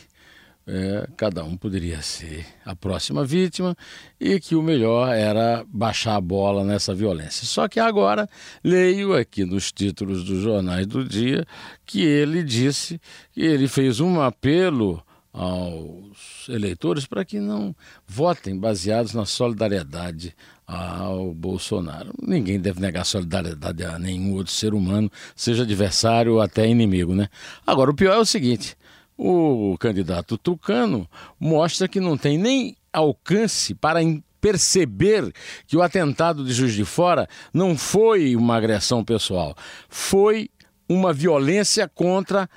é, 0.67 1.09
cada 1.17 1.43
um 1.43 1.57
poderia 1.57 2.01
ser 2.03 2.47
a 2.65 2.77
próxima 2.77 3.25
vítima 3.25 3.77
e 4.21 4.39
que 4.39 4.55
o 4.55 4.63
melhor 4.63 5.13
era 5.13 5.65
baixar 5.69 6.17
a 6.17 6.21
bola 6.21 6.65
nessa 6.65 6.95
violência. 6.95 7.47
Só 7.47 7.67
que 7.67 7.81
agora 7.81 8.29
leio 8.63 9.15
aqui 9.15 9.45
nos 9.45 9.73
títulos 9.73 10.25
dos 10.25 10.43
jornais 10.43 10.87
do 10.87 11.05
dia 11.05 11.45
que 11.85 12.03
ele 12.03 12.43
disse 12.43 13.01
que 13.33 13.41
ele 13.41 13.67
fez 13.67 14.01
um 14.01 14.21
apelo 14.21 15.03
aos 15.33 16.49
eleitores 16.49 17.07
para 17.07 17.25
que 17.25 17.39
não 17.39 17.75
votem 18.07 18.59
baseados 18.59 19.15
na 19.15 19.25
solidariedade 19.25 20.35
ao 20.67 21.33
Bolsonaro. 21.33 22.13
Ninguém 22.21 22.61
deve 22.61 22.81
negar 22.81 23.05
solidariedade 23.05 23.85
a 23.85 23.99
nenhum 23.99 24.35
outro 24.35 24.53
ser 24.53 24.75
humano, 24.75 25.11
seja 25.35 25.63
adversário 25.63 26.35
ou 26.35 26.41
até 26.41 26.69
inimigo, 26.69 27.15
né? 27.15 27.29
Agora, 27.67 27.91
o 27.91 27.95
pior 27.95 28.15
é 28.15 28.19
o 28.19 28.25
seguinte: 28.25 28.77
o 29.17 29.77
candidato 29.79 30.39
tucano 30.39 31.09
mostra 31.39 31.89
que 31.89 32.01
não 32.01 32.17
tem 32.17 32.39
nem 32.39 32.77
alcance 32.93 33.75
para 33.75 34.01
perceber 34.41 35.33
que 35.67 35.77
o 35.77 35.83
atentado 35.83 36.45
de 36.45 36.53
Juiz 36.53 36.73
de 36.73 36.85
Fora 36.85 37.29
não 37.53 37.77
foi 37.77 38.35
uma 38.35 38.57
agressão 38.57 39.05
pessoal, 39.05 39.55
foi 39.89 40.51
uma 40.89 41.13
violência 41.13 41.87
contra 41.87 42.43
a 42.43 42.49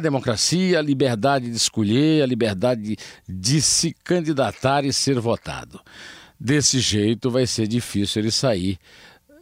democracia, 0.00 0.78
a 0.78 0.82
liberdade 0.82 1.48
de 1.48 1.56
escolher, 1.56 2.22
a 2.22 2.26
liberdade 2.26 2.82
de, 2.82 2.96
de 3.28 3.62
se 3.62 3.94
candidatar 4.04 4.84
e 4.84 4.92
ser 4.92 5.20
votado. 5.20 5.80
Desse 6.38 6.80
jeito 6.80 7.30
vai 7.30 7.46
ser 7.46 7.66
difícil 7.68 8.22
ele 8.22 8.30
sair 8.30 8.78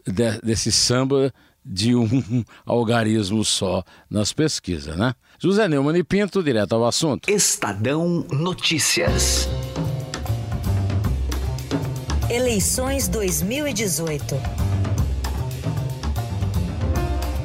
de, 0.07 0.39
desse 0.43 0.71
samba 0.71 1.33
de 1.65 1.95
um 1.95 2.45
algarismo 2.67 3.45
só 3.45 3.83
nas 4.11 4.33
pesquisas, 4.33 4.97
né? 4.97 5.15
José 5.39 5.67
Neumann 5.67 5.97
e 5.97 6.05
Pinto, 6.05 6.43
direto 6.43 6.75
ao 6.75 6.87
assunto. 6.87 7.31
Estadão 7.31 8.27
Notícias. 8.31 9.49
Eleições 12.31 13.09
2018. 13.09 14.74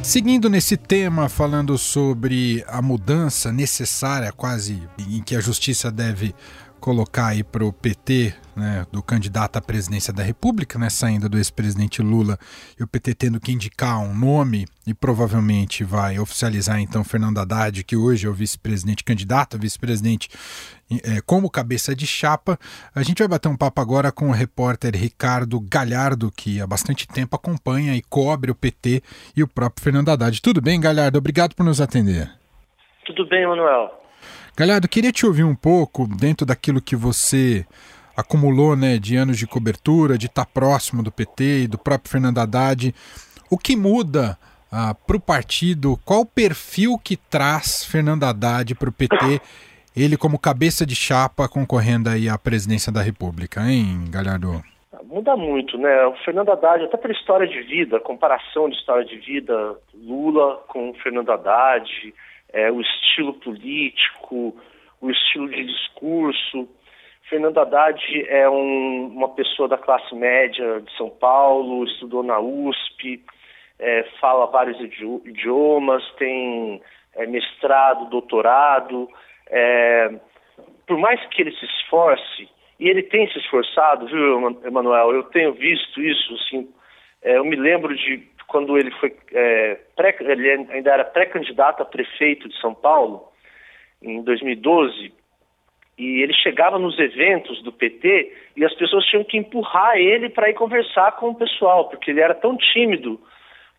Seguindo 0.10 0.50
nesse 0.50 0.76
tema, 0.76 1.30
falando 1.30 1.78
sobre 1.78 2.66
a 2.68 2.82
mudança 2.82 3.52
necessária, 3.52 4.32
quase 4.32 4.82
em 4.98 5.22
que 5.22 5.36
a 5.36 5.40
justiça 5.40 5.92
deve 5.92 6.34
colocar 6.80 7.28
aí 7.28 7.44
para 7.44 7.64
o 7.64 7.72
PT, 7.72 8.34
né, 8.56 8.88
do 8.92 9.04
candidato 9.04 9.58
à 9.58 9.62
presidência 9.62 10.12
da 10.12 10.24
República, 10.24 10.80
né, 10.80 10.90
saindo 10.90 11.30
do 11.30 11.38
ex-presidente 11.38 12.02
Lula, 12.02 12.40
e 12.80 12.82
o 12.82 12.88
PT 12.88 13.14
tendo 13.14 13.40
que 13.40 13.52
indicar 13.52 14.00
um 14.00 14.16
nome 14.16 14.66
e 14.88 14.96
provavelmente 14.96 15.84
vai 15.84 16.18
oficializar 16.18 16.80
então 16.80 17.04
Fernando 17.04 17.38
Haddad, 17.38 17.84
que 17.84 17.96
hoje 17.96 18.26
é 18.26 18.30
o 18.32 18.34
vice-presidente 18.34 19.04
candidato, 19.04 19.60
vice-presidente 19.60 20.28
como 21.26 21.50
cabeça 21.50 21.96
de 21.96 22.08
chapa. 22.08 22.58
A 22.94 23.04
gente 23.04 23.20
vai 23.20 23.28
bater 23.28 23.48
um 23.48 23.56
papo 23.56 23.82
agora 23.82 24.12
com 24.12 24.30
o 24.30 24.34
repórter 24.34 24.96
Ricardo 24.96 25.60
Galhardo, 25.60 26.32
que 26.32 26.60
há 26.62 26.68
bastante 26.68 27.08
tempo 27.08 27.36
acompanha 27.36 27.96
e 27.96 28.02
cobre 28.02 28.52
o 28.52 28.56
PT 28.56 29.04
e 29.36 29.44
o 29.44 29.48
próprio 29.48 29.84
Fernando 29.84 30.10
Haddad. 30.10 30.42
Tudo 30.42 30.62
bem, 30.62 30.80
Galhardo? 30.80 31.18
Obrigado 31.18 31.56
por 31.56 31.64
nos 31.64 31.80
atender. 31.80 32.30
Tudo 33.06 33.28
bem, 33.28 33.48
Manuel. 33.48 34.00
Galhardo, 34.56 34.88
queria 34.88 35.12
te 35.12 35.26
ouvir 35.26 35.44
um 35.44 35.56
pouco 35.56 36.08
dentro 36.08 36.46
daquilo 36.46 36.82
que 36.82 36.96
você 36.96 37.66
acumulou 38.16 38.76
né, 38.76 38.98
de 38.98 39.16
anos 39.16 39.38
de 39.38 39.48
cobertura, 39.48 40.18
de 40.18 40.26
estar 40.26 40.46
próximo 40.46 41.02
do 41.02 41.12
PT 41.12 41.64
e 41.64 41.68
do 41.68 41.78
próprio 41.78 42.12
Fernando 42.12 42.40
Haddad. 42.40 42.94
O 43.50 43.58
que 43.58 43.76
muda 43.76 44.38
ah, 44.72 44.94
para 44.94 45.16
o 45.16 45.20
partido? 45.20 45.98
Qual 46.04 46.22
o 46.22 46.26
perfil 46.26 47.00
que 47.02 47.16
traz 47.16 47.84
Fernando 47.86 48.26
Haddad 48.26 48.76
para 48.76 48.90
o 48.90 48.92
PT? 48.92 49.42
Ele 50.00 50.16
como 50.16 50.40
cabeça 50.40 50.86
de 50.86 50.96
chapa 50.96 51.50
concorrendo 51.50 52.08
aí 52.08 52.30
à 52.30 52.38
presidência 52.38 52.90
da 52.90 53.02
República, 53.02 53.60
hein, 53.60 54.10
Galhardo? 54.10 54.64
Muda 55.04 55.36
muito, 55.36 55.78
né? 55.78 56.06
O 56.06 56.16
Fernando 56.24 56.54
Haddad, 56.54 56.86
até 56.86 56.96
pela 56.96 57.14
história 57.14 57.46
de 57.46 57.62
vida, 57.64 58.00
comparação 58.00 58.70
de 58.70 58.78
história 58.78 59.04
de 59.04 59.18
vida, 59.18 59.76
Lula 59.94 60.64
com 60.70 60.94
Fernando 61.04 61.30
Haddad, 61.32 62.14
é, 62.54 62.72
o 62.72 62.80
estilo 62.80 63.34
político, 63.34 64.56
o 65.02 65.12
estilo 65.12 65.50
de 65.50 65.66
discurso. 65.66 66.70
Fernando 67.30 67.58
Haddad 67.58 68.02
é 68.30 68.50
um, 68.50 69.08
uma 69.14 69.28
pessoa 69.28 69.68
da 69.68 69.78
classe 69.78 70.16
média 70.16 70.80
de 70.80 70.96
São 70.96 71.10
Paulo, 71.10 71.84
estudou 71.84 72.24
na 72.24 72.40
USP, 72.40 73.22
é, 73.78 74.06
fala 74.22 74.46
vários 74.46 74.80
idiomas, 74.80 76.10
tem 76.18 76.82
é, 77.16 77.28
mestrado, 77.28 78.10
doutorado. 78.10 79.10
É, 79.50 80.12
por 80.86 80.98
mais 80.98 81.24
que 81.28 81.42
ele 81.42 81.52
se 81.52 81.66
esforce, 81.66 82.50
e 82.80 82.88
ele 82.88 83.04
tem 83.04 83.30
se 83.32 83.38
esforçado, 83.40 84.08
viu, 84.08 84.58
Emanuel? 84.66 85.14
Eu 85.14 85.24
tenho 85.24 85.54
visto 85.54 86.02
isso, 86.02 86.34
assim, 86.36 86.70
é, 87.22 87.38
eu 87.38 87.44
me 87.44 87.56
lembro 87.56 87.96
de 87.96 88.26
quando 88.48 88.78
ele 88.78 88.92
foi 88.92 89.16
é, 89.34 89.78
pré, 89.96 90.16
ele 90.22 90.50
ainda 90.50 90.92
era 90.92 91.06
pré-candidato 91.06 91.82
a 91.82 91.86
prefeito 91.86 92.50
de 92.50 92.60
São 92.60 92.74
Paulo 92.74 93.28
em 94.02 94.24
2012 94.24 95.14
e 95.98 96.22
ele 96.22 96.34
chegava 96.34 96.80
nos 96.80 96.98
eventos 96.98 97.62
do 97.62 97.72
PT 97.72 98.34
e 98.56 98.66
as 98.66 98.74
pessoas 98.74 99.06
tinham 99.06 99.24
que 99.24 99.38
empurrar 99.38 99.98
ele 99.98 100.30
para 100.30 100.50
ir 100.50 100.54
conversar 100.54 101.12
com 101.18 101.30
o 101.30 101.36
pessoal 101.36 101.90
porque 101.90 102.10
ele 102.10 102.22
era 102.22 102.34
tão 102.34 102.58
tímido 102.58 103.20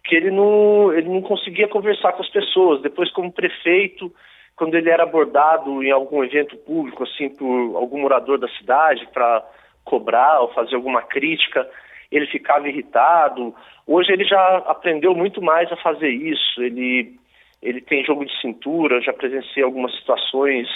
que 0.05 0.15
ele 0.15 0.31
não 0.31 0.93
ele 0.93 1.09
não 1.09 1.23
conseguia 1.23 1.67
conversar 1.67 2.13
com 2.13 2.23
as 2.23 2.29
pessoas 2.29 2.83
depois 2.83 3.11
como 3.13 3.33
prefeito 3.33 4.15
quando 4.61 4.75
ele 4.75 4.91
era 4.91 5.05
abordado 5.05 5.83
em 5.83 5.91
algum 5.91 6.23
evento 6.23 6.55
público 6.59 7.05
assim 7.05 7.31
por 7.31 7.77
algum 7.77 7.99
morador 7.99 8.39
da 8.39 8.49
cidade 8.49 9.09
para 9.13 9.43
cobrar 9.85 10.41
ou 10.41 10.53
fazer 10.53 10.75
alguma 10.75 11.01
crítica 11.01 11.67
ele 12.11 12.27
ficava 12.27 12.69
irritado. 12.69 13.55
Hoje 13.87 14.13
ele 14.13 14.25
já 14.25 14.57
aprendeu 14.67 15.15
muito 15.15 15.41
mais 15.41 15.71
a 15.71 15.77
fazer 15.77 16.11
isso. 16.11 16.63
Ele, 16.63 17.15
ele 17.63 17.81
tem 17.81 18.05
jogo 18.05 18.25
de 18.25 18.41
cintura, 18.41 19.01
já 19.01 19.13
presenciei 19.13 19.63
algumas 19.63 19.95
situações 19.97 20.69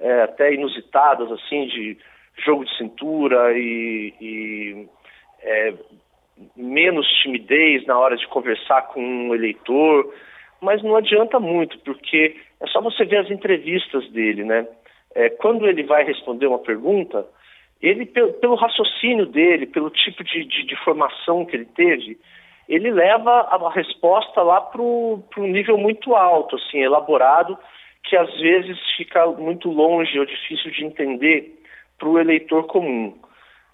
é, 0.00 0.22
até 0.22 0.54
inusitadas, 0.54 1.30
assim, 1.30 1.66
de 1.66 1.98
jogo 2.44 2.64
de 2.64 2.76
cintura 2.78 3.52
e, 3.58 4.14
e 4.20 4.88
é, 5.42 5.74
menos 6.56 7.06
timidez 7.22 7.84
na 7.84 7.98
hora 7.98 8.16
de 8.16 8.26
conversar 8.28 8.82
com 8.88 9.02
um 9.02 9.34
eleitor. 9.34 10.14
Mas 10.62 10.82
não 10.82 10.96
adianta 10.96 11.38
muito, 11.38 11.78
porque 11.80 12.36
é 12.60 12.66
só 12.66 12.80
você 12.80 13.04
ver 13.04 13.18
as 13.18 13.30
entrevistas 13.30 14.08
dele, 14.10 14.44
né? 14.44 14.66
É, 15.14 15.30
quando 15.30 15.66
ele 15.66 15.82
vai 15.82 16.04
responder 16.04 16.46
uma 16.46 16.58
pergunta, 16.58 17.26
ele, 17.80 18.06
pelo, 18.06 18.32
pelo 18.34 18.54
raciocínio 18.54 19.26
dele, 19.26 19.66
pelo 19.66 19.90
tipo 19.90 20.22
de, 20.22 20.44
de, 20.44 20.66
de, 20.66 20.76
formação 20.84 21.44
que 21.44 21.56
ele 21.56 21.64
teve, 21.64 22.18
ele 22.68 22.90
leva 22.90 23.30
a, 23.30 23.72
resposta 23.72 24.42
lá 24.42 24.60
para 24.60 24.80
um 24.82 25.22
nível 25.38 25.76
muito 25.78 26.14
alto, 26.14 26.56
assim, 26.56 26.78
elaborado, 26.78 27.58
que 28.04 28.16
às 28.16 28.32
vezes 28.38 28.78
fica 28.96 29.26
muito 29.26 29.70
longe 29.70 30.18
ou 30.18 30.26
difícil 30.26 30.70
de 30.70 30.84
entender 30.84 31.58
para 31.98 32.08
o 32.08 32.18
eleitor 32.18 32.64
comum. 32.66 33.18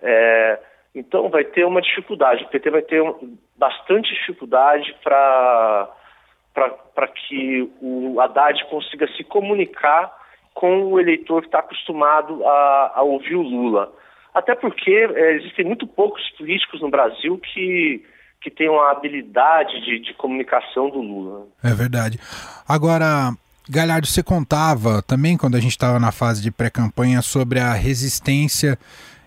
É, 0.00 0.58
Então 0.94 1.28
vai 1.28 1.44
ter 1.44 1.64
uma 1.64 1.82
dificuldade, 1.82 2.44
o 2.44 2.48
PT 2.48 2.70
vai 2.70 2.82
ter 2.82 3.02
bastante 3.56 4.14
dificuldade 4.14 4.94
para 5.02 5.90
que 7.28 7.70
o 7.80 8.20
Haddad 8.20 8.64
consiga 8.70 9.06
se 9.16 9.24
comunicar 9.24 10.12
com 10.54 10.92
o 10.92 11.00
eleitor 11.00 11.42
que 11.42 11.48
está 11.48 11.58
acostumado 11.58 12.44
a, 12.46 12.92
a, 12.96 13.02
ouvir 13.02 13.34
o 13.34 13.42
Lula. 13.42 13.92
Até 14.34 14.54
porque 14.54 14.90
é, 14.90 15.36
existem 15.36 15.64
muito 15.64 15.86
poucos 15.86 16.22
políticos 16.30 16.80
no 16.80 16.90
Brasil 16.90 17.38
que, 17.38 18.02
que 18.40 18.50
tenham 18.50 18.80
a 18.80 18.90
habilidade 18.92 19.84
de, 19.84 19.98
de 19.98 20.14
comunicação 20.14 20.88
do 20.88 21.00
Lula. 21.00 21.46
É 21.62 21.74
verdade. 21.74 22.18
Agora, 22.66 23.32
Galhardo, 23.68 24.06
você 24.06 24.22
contava 24.22 25.02
também, 25.02 25.36
quando 25.36 25.56
a 25.56 25.60
gente 25.60 25.72
estava 25.72 25.98
na 25.98 26.12
fase 26.12 26.42
de 26.42 26.50
pré-campanha, 26.50 27.20
sobre 27.20 27.60
a 27.60 27.72
resistência 27.72 28.78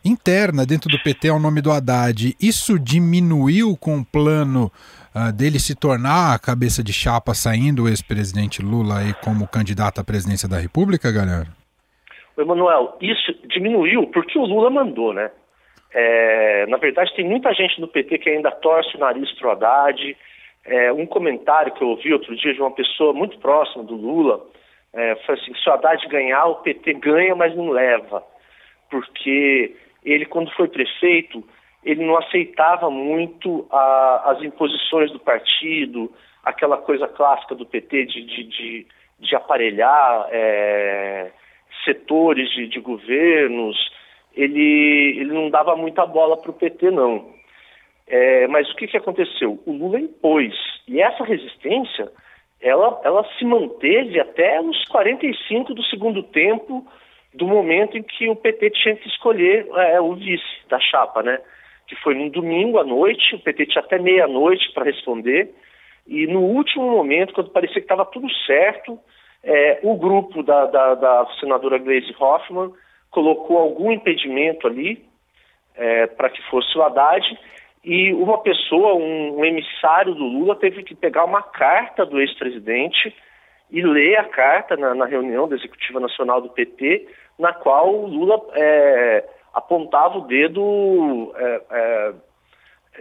interna 0.03 0.65
dentro 0.65 0.89
do 0.89 1.01
PT 1.01 1.29
ao 1.29 1.39
nome 1.39 1.61
do 1.61 1.71
Haddad. 1.71 2.35
Isso 2.41 2.79
diminuiu 2.79 3.77
com 3.77 3.99
o 3.99 4.05
plano 4.05 4.71
uh, 5.15 5.31
dele 5.31 5.59
se 5.59 5.75
tornar 5.75 6.33
a 6.33 6.39
cabeça 6.39 6.83
de 6.83 6.93
chapa 6.93 7.33
saindo 7.33 7.83
o 7.83 7.87
ex-presidente 7.87 8.61
Lula 8.61 8.99
aí 8.99 9.13
como 9.23 9.47
candidato 9.47 9.99
à 9.99 10.03
presidência 10.03 10.47
da 10.47 10.57
República, 10.57 11.11
Galhardo? 11.11 11.51
Emanuel, 12.37 12.97
isso 13.01 13.33
diminuiu 13.47 14.07
porque 14.07 14.37
o 14.37 14.45
Lula 14.45 14.69
mandou, 14.69 15.13
né? 15.13 15.29
É, 15.91 16.65
na 16.67 16.77
verdade, 16.77 17.13
tem 17.15 17.25
muita 17.25 17.53
gente 17.53 17.81
no 17.81 17.87
PT 17.87 18.19
que 18.19 18.29
ainda 18.29 18.51
torce 18.51 18.95
o 18.95 18.99
nariz 18.99 19.31
pro 19.33 19.51
Haddad, 19.51 20.15
é, 20.65 20.93
um 20.93 21.05
comentário 21.05 21.73
que 21.73 21.83
eu 21.83 21.89
ouvi 21.89 22.13
outro 22.13 22.35
dia 22.35 22.53
de 22.53 22.61
uma 22.61 22.71
pessoa 22.71 23.11
muito 23.11 23.37
próxima 23.39 23.83
do 23.83 23.95
Lula, 23.95 24.39
é, 24.93 25.15
foi 25.25 25.35
assim, 25.35 25.53
se 25.55 25.69
o 25.69 25.73
Haddad 25.73 26.07
ganhar, 26.07 26.45
o 26.45 26.55
PT 26.57 26.93
ganha, 26.93 27.35
mas 27.35 27.55
não 27.55 27.69
leva. 27.69 28.23
Porque 28.89 29.75
ele, 30.03 30.25
quando 30.25 30.51
foi 30.51 30.67
prefeito, 30.67 31.43
ele 31.83 32.05
não 32.05 32.17
aceitava 32.17 32.89
muito 32.89 33.67
a, 33.71 34.31
as 34.31 34.43
imposições 34.43 35.11
do 35.11 35.19
partido, 35.19 36.11
aquela 36.43 36.77
coisa 36.77 37.07
clássica 37.07 37.55
do 37.55 37.65
PT 37.65 38.05
de, 38.05 38.25
de, 38.25 38.43
de, 38.43 38.87
de 39.19 39.35
aparelhar 39.35 40.27
é, 40.31 41.31
setores 41.85 42.49
de, 42.51 42.67
de 42.67 42.79
governos, 42.79 43.77
ele, 44.35 45.17
ele 45.17 45.33
não 45.33 45.49
dava 45.49 45.75
muita 45.75 46.05
bola 46.05 46.37
para 46.37 46.51
o 46.51 46.53
PT, 46.53 46.91
não. 46.91 47.33
É, 48.07 48.47
mas 48.47 48.69
o 48.71 48.75
que, 48.75 48.87
que 48.87 48.97
aconteceu? 48.97 49.61
O 49.65 49.71
Lula 49.71 49.99
impôs. 49.99 50.53
E 50.87 51.01
essa 51.01 51.23
resistência, 51.23 52.11
ela, 52.61 52.99
ela 53.03 53.23
se 53.37 53.45
manteve 53.45 54.19
até 54.19 54.59
os 54.61 54.83
45 54.85 55.73
do 55.73 55.83
segundo 55.83 56.23
tempo 56.23 56.85
do 57.33 57.47
momento 57.47 57.97
em 57.97 58.03
que 58.03 58.27
o 58.29 58.35
PT 58.35 58.69
tinha 58.71 58.95
que 58.95 59.07
escolher 59.07 59.67
é, 59.75 60.01
o 60.01 60.15
vice 60.15 60.43
da 60.69 60.79
chapa, 60.79 61.21
né? 61.21 61.39
Que 61.87 61.95
foi 61.97 62.15
num 62.15 62.29
domingo 62.29 62.79
à 62.79 62.83
noite, 62.83 63.35
o 63.35 63.39
PT 63.39 63.67
tinha 63.67 63.83
até 63.83 63.97
meia-noite 63.99 64.71
para 64.73 64.85
responder. 64.85 65.53
E 66.07 66.25
no 66.27 66.41
último 66.41 66.89
momento, 66.89 67.33
quando 67.33 67.51
parecia 67.51 67.75
que 67.75 67.81
estava 67.81 68.05
tudo 68.05 68.27
certo, 68.45 68.99
é, 69.43 69.79
o 69.83 69.95
grupo 69.95 70.43
da, 70.43 70.65
da, 70.65 70.95
da 70.95 71.27
senadora 71.39 71.77
Gleisi 71.77 72.15
Hoffmann 72.19 72.73
colocou 73.11 73.57
algum 73.57 73.91
impedimento 73.91 74.67
ali 74.67 75.03
é, 75.75 76.07
para 76.07 76.29
que 76.29 76.41
fosse 76.49 76.77
o 76.77 76.83
Haddad 76.83 77.25
e 77.83 78.13
uma 78.13 78.39
pessoa, 78.39 78.95
um, 78.95 79.39
um, 79.39 79.45
emissário 79.45 80.13
do 80.13 80.23
Lula, 80.23 80.55
teve 80.55 80.83
que 80.83 80.93
pegar 80.93 81.23
uma 81.23 81.41
carta 81.41 82.05
do 82.05 82.19
ex-presidente 82.19 83.15
e 83.71 83.81
ler 83.81 84.17
a 84.17 84.25
carta 84.25 84.75
na, 84.75 84.95
na, 84.95 85.05
reunião 85.05 85.47
da 85.47 85.55
Executiva 85.55 85.99
Nacional 85.99 86.41
do 86.41 86.49
PT, 86.49 87.07
na 87.37 87.53
qual 87.53 87.93
o 87.93 88.07
Lula 88.07 88.41
é, 88.53 89.23
apontava 89.53 90.17
o 90.17 90.27
dedo 90.27 91.33
é, 91.35 91.61
é, 91.71 92.13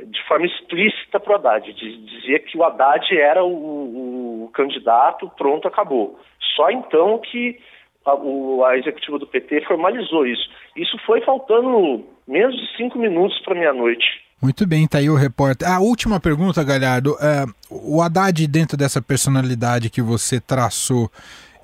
de 0.05 0.23
forma 0.27 0.47
explícita 0.47 1.19
para 1.19 1.33
o 1.33 1.35
Haddad, 1.37 1.73
dizia 1.73 2.39
que 2.39 2.57
o 2.57 2.65
Haddad 2.65 3.05
era 3.17 3.43
o, 3.45 4.45
o, 4.45 4.51
candidato, 4.53 5.31
pronto, 5.37 5.67
acabou. 5.67 6.19
Só 6.55 6.71
então 6.71 7.19
que 7.19 7.59
a, 8.05 8.15
o, 8.15 8.65
a 8.65 8.77
executiva 8.77 9.19
do 9.19 9.27
PT 9.27 9.63
formalizou 9.63 10.27
isso. 10.27 10.49
Isso 10.77 10.99
foi 11.05 11.21
faltando 11.23 12.05
menos 12.27 12.57
de 12.57 12.77
cinco 12.77 12.99
minutos 12.99 13.39
para 13.41 13.55
meia-noite. 13.55 14.28
Muito 14.41 14.69
bem, 14.69 14.87
tá 14.87 14.99
aí 14.99 15.11
o 15.11 15.17
repórter. 15.17 15.69
A 15.69 15.81
última 15.81 16.21
pergunta, 16.21 16.63
Galhardo. 16.63 17.17
É, 17.21 17.45
o 17.69 18.01
Haddad, 18.01 18.47
dentro 18.47 18.77
dessa 18.77 19.03
personalidade 19.03 19.91
que 19.91 20.01
você 20.01 20.41
traçou, 20.41 21.11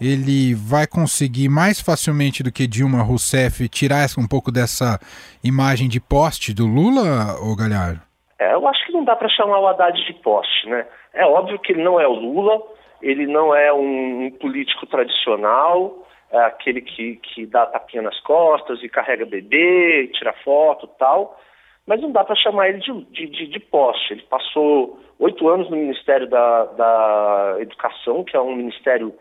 ele 0.01 0.55
vai 0.55 0.85
conseguir 0.85 1.49
mais 1.49 1.81
facilmente 1.81 2.43
do 2.43 2.51
que 2.51 2.67
Dilma 2.67 3.01
Rousseff 3.01 3.69
tirar 3.69 4.07
um 4.19 4.27
pouco 4.27 4.51
dessa 4.51 4.99
imagem 5.43 5.89
de 5.89 6.01
poste 6.01 6.53
do 6.53 6.67
Lula, 6.67 7.39
ou 7.41 7.55
Galhardo? 7.55 8.01
É, 8.41 8.53
eu 8.53 8.67
acho 8.67 8.85
que 8.87 8.93
não 8.93 9.05
dá 9.05 9.15
para 9.15 9.29
chamar 9.29 9.61
o 9.61 9.69
Haddad 9.69 9.97
de 10.05 10.13
poste, 10.15 10.69
né? 10.69 10.85
É 11.13 11.25
óbvio 11.25 11.61
que 11.61 11.73
ele 11.73 11.85
não 11.85 12.01
é 12.01 12.09
o 12.09 12.13
Lula, 12.13 12.61
ele 13.01 13.25
não 13.29 13.55
é 13.55 13.73
um, 13.73 14.27
um 14.27 14.31
político 14.33 14.85
tradicional, 14.87 16.05
é 16.33 16.39
aquele 16.47 16.81
que, 16.81 17.21
que 17.23 17.47
dá 17.47 17.67
tapinha 17.67 18.03
nas 18.03 18.19
costas 18.23 18.83
e 18.83 18.89
carrega 18.89 19.25
bebê, 19.25 20.11
tira 20.13 20.35
foto 20.45 20.89
tal 20.99 21.39
mas 21.87 22.01
não 22.01 22.11
dá 22.11 22.25
para 22.25 22.37
chamar 22.37 22.68
ele 22.68 22.79
de, 22.79 23.05
de, 23.05 23.27
de, 23.27 23.47
de, 23.47 23.61
poste. 23.61 24.14
Ele 24.14 24.23
passou 24.23 24.99
oito 25.18 25.49
anos 25.49 25.68
no 25.68 25.77
Ministério 25.77 26.29
da, 26.29 26.64
da 26.64 27.57
Educação, 27.61 28.25
que 28.25 28.37
é 28.37 28.40
um 28.40 28.57
ministério 28.57 29.14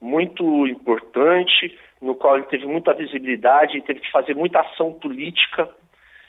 muito 0.00 0.66
importante, 0.66 1.78
no 2.00 2.14
qual 2.14 2.36
ele 2.36 2.46
teve 2.46 2.66
muita 2.66 2.94
visibilidade 2.94 3.76
e 3.76 3.82
teve 3.82 4.00
que 4.00 4.10
fazer 4.10 4.34
muita 4.34 4.60
ação 4.60 4.92
política, 4.92 5.68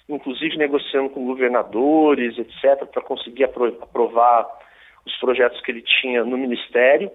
inclusive 0.10 0.58
negociando 0.58 1.10
com 1.10 1.26
governadores, 1.26 2.38
etc., 2.38 2.86
para 2.86 3.02
conseguir 3.02 3.45
aprovar 3.45 4.47
os 5.06 5.15
projetos 5.17 5.60
que 5.62 5.71
ele 5.71 5.82
tinha 5.82 6.23
no 6.23 6.38
Ministério. 6.38 7.10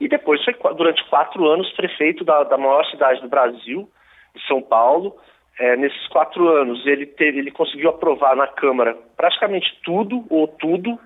E 0.00 0.08
depois 0.08 0.42
foi 0.44 0.54
durante 0.74 1.04
quatro 1.08 1.46
anos 1.46 1.70
prefeito 1.72 2.24
da, 2.24 2.44
da 2.44 2.56
maior 2.56 2.84
cidade 2.86 3.20
do 3.20 3.28
Brasil, 3.28 3.90
de 4.34 4.46
São 4.46 4.62
Paulo, 4.62 5.16
é, 5.58 5.76
nesses 5.76 6.06
quatro 6.08 6.48
anos, 6.48 6.86
ele, 6.86 7.04
teve, 7.04 7.38
ele 7.38 7.50
conseguiu 7.50 7.90
aprovar 7.90 8.36
na 8.36 8.46
Câmara 8.46 8.96
praticamente 9.16 9.76
tudo, 9.82 10.24
ou 10.30 10.46
tudo, 10.46 10.98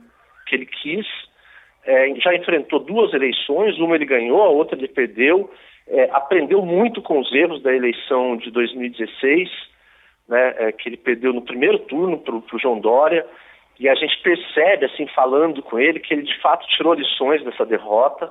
que 0.47 0.55
ele 0.55 0.67
quis. 0.67 1.07
É, 1.85 2.15
já 2.17 2.35
enfrentou 2.35 2.79
duas 2.79 3.13
eleições, 3.15 3.79
uma 3.79 3.95
ele 3.95 4.05
ganhou, 4.05 4.43
a 4.43 4.49
outra 4.49 4.77
ele 4.77 4.89
perdeu. 4.89 5.51
É, 5.89 6.09
aprendeu 6.13 6.65
muito 6.65 7.01
com 7.01 7.19
os 7.19 7.33
erros 7.33 7.63
da 7.63 7.75
eleição 7.75 8.37
de 8.37 8.51
2016, 8.51 9.51
né, 10.29 10.55
é, 10.59 10.73
que 10.73 10.89
ele 10.89 10.97
perdeu 10.97 11.33
no 11.33 11.43
primeiro 11.43 11.79
turno 11.81 12.19
para 12.19 12.35
o 12.37 12.59
João 12.61 12.79
Dória. 12.79 13.27
E 13.81 13.89
a 13.89 13.95
gente 13.95 14.21
percebe, 14.23 14.85
assim, 14.85 15.07
falando 15.09 15.63
com 15.63 15.79
ele, 15.79 15.99
que 15.99 16.13
ele 16.13 16.23
de 16.23 16.41
fato 16.41 16.67
tirou 16.69 16.95
lições 16.95 17.43
dessa 17.43 17.65
derrota. 17.65 18.31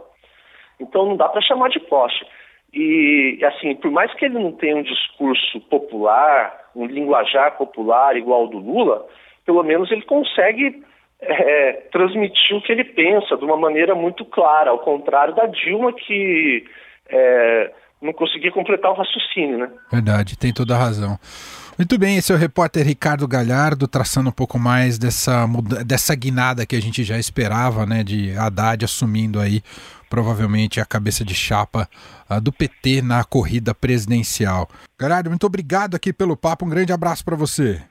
Então 0.80 1.06
não 1.06 1.18
dá 1.18 1.28
para 1.28 1.42
chamar 1.42 1.70
de 1.70 1.80
poste. 1.80 2.26
E, 2.74 3.40
assim, 3.44 3.76
por 3.76 3.92
mais 3.92 4.14
que 4.14 4.26
ele 4.26 4.40
não 4.40 4.54
tenha 4.54 4.78
um 4.78 4.84
discurso 4.84 5.60
popular, 5.70 6.70
um 6.76 6.86
linguajar 6.86 7.58
popular 7.58 8.16
igual 8.16 8.42
ao 8.42 8.48
do 8.48 8.60
Lula, 8.60 9.06
pelo 9.46 9.62
menos 9.64 9.92
ele 9.92 10.04
consegue 10.04 10.82
é, 11.20 11.74
transmitir 11.92 12.56
o 12.56 12.62
que 12.62 12.72
ele 12.72 12.86
pensa 12.86 13.36
de 13.36 13.44
uma 13.44 13.58
maneira 13.58 13.94
muito 13.94 14.24
clara, 14.26 14.70
ao 14.70 14.80
contrário 14.80 15.36
da 15.36 15.46
Dilma, 15.48 15.92
que 15.94 16.64
é, 17.10 17.72
não 18.02 18.14
conseguia 18.14 18.52
completar 18.52 18.92
o 18.92 18.96
raciocínio, 18.96 19.58
né? 19.58 19.70
Verdade, 19.92 20.38
tem 20.38 20.54
toda 20.54 20.74
a 20.74 20.80
razão. 20.80 21.20
Muito 21.78 21.98
bem, 21.98 22.18
esse 22.18 22.32
é 22.32 22.36
o 22.36 22.38
repórter 22.38 22.86
Ricardo 22.86 23.28
Galhardo, 23.28 23.88
traçando 23.88 24.30
um 24.30 24.34
pouco 24.34 24.60
mais 24.60 24.98
dessa, 24.98 25.46
dessa 25.86 26.16
guinada 26.16 26.66
que 26.66 26.76
a 26.76 26.82
gente 26.82 27.04
já 27.04 27.18
esperava, 27.18 27.86
né, 27.86 28.04
de 28.04 28.38
Haddad 28.38 28.84
assumindo 28.86 29.40
aí 29.40 29.62
provavelmente 30.12 30.82
a 30.82 30.86
cabeça 30.86 31.24
de 31.24 31.34
chapa 31.34 31.90
uh, 32.30 32.42
do 32.42 32.52
PT 32.52 33.02
na 33.02 33.24
corrida 33.24 33.74
presidencial. 33.74 34.70
Galhardo, 35.00 35.30
muito 35.30 35.46
obrigado 35.46 35.96
aqui 35.96 36.12
pelo 36.12 36.36
papo, 36.36 36.66
um 36.66 36.70
grande 36.70 36.92
abraço 36.92 37.24
para 37.24 37.38
você. 37.38 37.82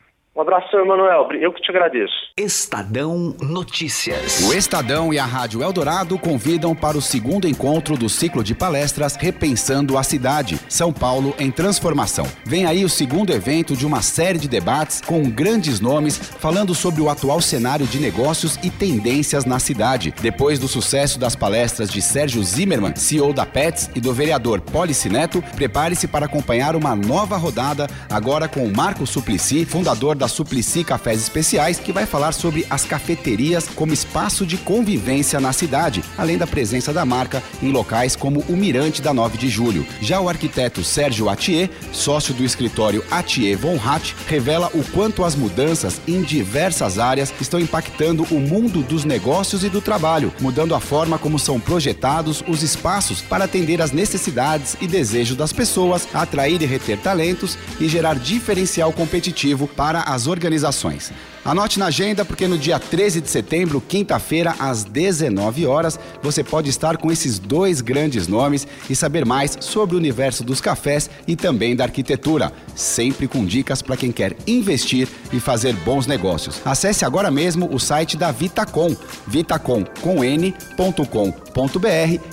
Um 0.40 0.42
abraço, 0.42 0.74
Emanuel. 0.74 1.28
Eu 1.38 1.52
que 1.52 1.60
te 1.60 1.70
agradeço. 1.70 2.14
Estadão 2.34 3.36
Notícias. 3.42 4.48
O 4.48 4.54
Estadão 4.54 5.12
e 5.12 5.18
a 5.18 5.26
Rádio 5.26 5.62
Eldorado 5.62 6.18
convidam 6.18 6.74
para 6.74 6.96
o 6.96 7.02
segundo 7.02 7.46
encontro 7.46 7.94
do 7.94 8.08
ciclo 8.08 8.42
de 8.42 8.54
palestras 8.54 9.16
Repensando 9.16 9.98
a 9.98 10.02
Cidade, 10.02 10.58
São 10.66 10.94
Paulo 10.94 11.34
em 11.38 11.50
Transformação. 11.50 12.26
Vem 12.46 12.64
aí 12.64 12.86
o 12.86 12.88
segundo 12.88 13.34
evento 13.34 13.76
de 13.76 13.84
uma 13.84 14.00
série 14.00 14.38
de 14.38 14.48
debates 14.48 15.02
com 15.02 15.28
grandes 15.28 15.78
nomes 15.78 16.16
falando 16.16 16.74
sobre 16.74 17.02
o 17.02 17.10
atual 17.10 17.42
cenário 17.42 17.86
de 17.86 17.98
negócios 17.98 18.58
e 18.62 18.70
tendências 18.70 19.44
na 19.44 19.58
cidade. 19.58 20.14
Depois 20.22 20.58
do 20.58 20.66
sucesso 20.66 21.20
das 21.20 21.36
palestras 21.36 21.90
de 21.90 22.00
Sérgio 22.00 22.42
Zimmermann, 22.42 22.96
CEO 22.96 23.34
da 23.34 23.44
Pets, 23.44 23.90
e 23.94 24.00
do 24.00 24.14
vereador 24.14 24.62
Polici 24.62 25.10
Neto, 25.10 25.44
prepare-se 25.54 26.08
para 26.08 26.24
acompanhar 26.24 26.74
uma 26.74 26.96
nova 26.96 27.36
rodada 27.36 27.86
agora 28.08 28.48
com 28.48 28.66
Marco 28.74 29.06
Suplicy, 29.06 29.66
fundador 29.66 30.16
da 30.16 30.29
Suplicy 30.30 30.84
Cafés 30.84 31.20
Especiais, 31.20 31.78
que 31.78 31.92
vai 31.92 32.06
falar 32.06 32.32
sobre 32.32 32.66
as 32.70 32.84
cafeterias 32.84 33.68
como 33.68 33.92
espaço 33.92 34.46
de 34.46 34.56
convivência 34.56 35.40
na 35.40 35.52
cidade, 35.52 36.02
além 36.16 36.38
da 36.38 36.46
presença 36.46 36.92
da 36.92 37.04
marca 37.04 37.42
em 37.62 37.70
locais 37.70 38.16
como 38.16 38.40
o 38.48 38.56
Mirante 38.56 39.02
da 39.02 39.12
9 39.12 39.36
de 39.36 39.48
Julho. 39.48 39.86
Já 40.00 40.20
o 40.20 40.28
arquiteto 40.28 40.82
Sérgio 40.82 41.28
Atier, 41.28 41.68
sócio 41.92 42.32
do 42.32 42.44
escritório 42.44 43.04
Atier 43.10 43.58
Von 43.58 43.76
Hatt, 43.76 44.14
revela 44.26 44.70
o 44.74 44.84
quanto 44.84 45.24
as 45.24 45.34
mudanças 45.34 46.00
em 46.06 46.22
diversas 46.22 46.98
áreas 46.98 47.32
estão 47.40 47.60
impactando 47.60 48.24
o 48.30 48.40
mundo 48.40 48.82
dos 48.82 49.04
negócios 49.04 49.64
e 49.64 49.68
do 49.68 49.80
trabalho, 49.80 50.32
mudando 50.40 50.74
a 50.74 50.80
forma 50.80 51.18
como 51.18 51.38
são 51.38 51.58
projetados 51.58 52.42
os 52.46 52.62
espaços 52.62 53.20
para 53.20 53.44
atender 53.44 53.80
às 53.82 53.92
necessidades 53.92 54.76
e 54.80 54.86
desejos 54.86 55.36
das 55.36 55.52
pessoas, 55.52 56.06
atrair 56.12 56.62
e 56.62 56.66
reter 56.66 56.98
talentos 56.98 57.58
e 57.80 57.88
gerar 57.88 58.18
diferencial 58.18 58.92
competitivo 58.92 59.66
para 59.66 60.02
as 60.10 60.26
organizações. 60.26 61.12
Anote 61.44 61.78
na 61.78 61.86
agenda 61.86 62.24
porque 62.24 62.46
no 62.46 62.58
dia 62.58 62.78
13 62.78 63.20
de 63.20 63.30
setembro, 63.30 63.80
quinta-feira, 63.80 64.54
às 64.58 64.84
19 64.84 65.66
horas, 65.66 65.98
você 66.22 66.44
pode 66.44 66.68
estar 66.68 66.96
com 66.96 67.10
esses 67.10 67.38
dois 67.38 67.80
grandes 67.80 68.26
nomes 68.26 68.66
e 68.88 68.96
saber 68.96 69.24
mais 69.24 69.56
sobre 69.60 69.94
o 69.94 69.98
universo 69.98 70.44
dos 70.44 70.60
cafés 70.60 71.08
e 71.26 71.36
também 71.36 71.74
da 71.74 71.84
arquitetura, 71.84 72.52
sempre 72.74 73.26
com 73.26 73.44
dicas 73.44 73.80
para 73.80 73.96
quem 73.96 74.12
quer 74.12 74.36
investir 74.46 75.08
e 75.32 75.40
fazer 75.40 75.74
bons 75.76 76.06
negócios. 76.06 76.60
Acesse 76.64 77.04
agora 77.04 77.30
mesmo 77.30 77.72
o 77.72 77.78
site 77.78 78.16
da 78.16 78.30
Vitacom, 78.30 78.94
vitacom.com.br 79.26 81.49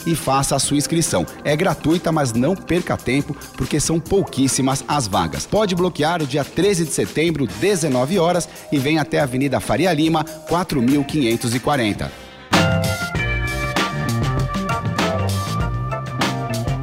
e 0.06 0.16
faça 0.16 0.56
a 0.56 0.60
sua 0.60 0.78
inscrição. 0.78 1.26
É 1.44 1.56
gratuita, 1.56 2.12
mas 2.12 2.34
não 2.34 2.56
perca 2.56 2.96
tempo 2.96 3.36
porque 3.56 3.80
são 3.80 4.00
pouquíssimas 4.00 4.84
as 4.88 5.08
vagas. 5.08 5.46
Pode 5.46 5.76
bloquear 5.76 6.22
o 6.22 6.28
dia 6.28 6.44
13 6.44 6.86
de 6.86 6.92
setembro, 6.92 7.48
19 7.48 8.20
horas 8.20 8.48
e 8.72 8.78
venha 8.78 9.02
até 9.02 9.20
a 9.20 9.24
Avenida 9.24 9.60
Faria 9.60 9.92
Lima, 9.92 10.24
4540. 10.48 12.28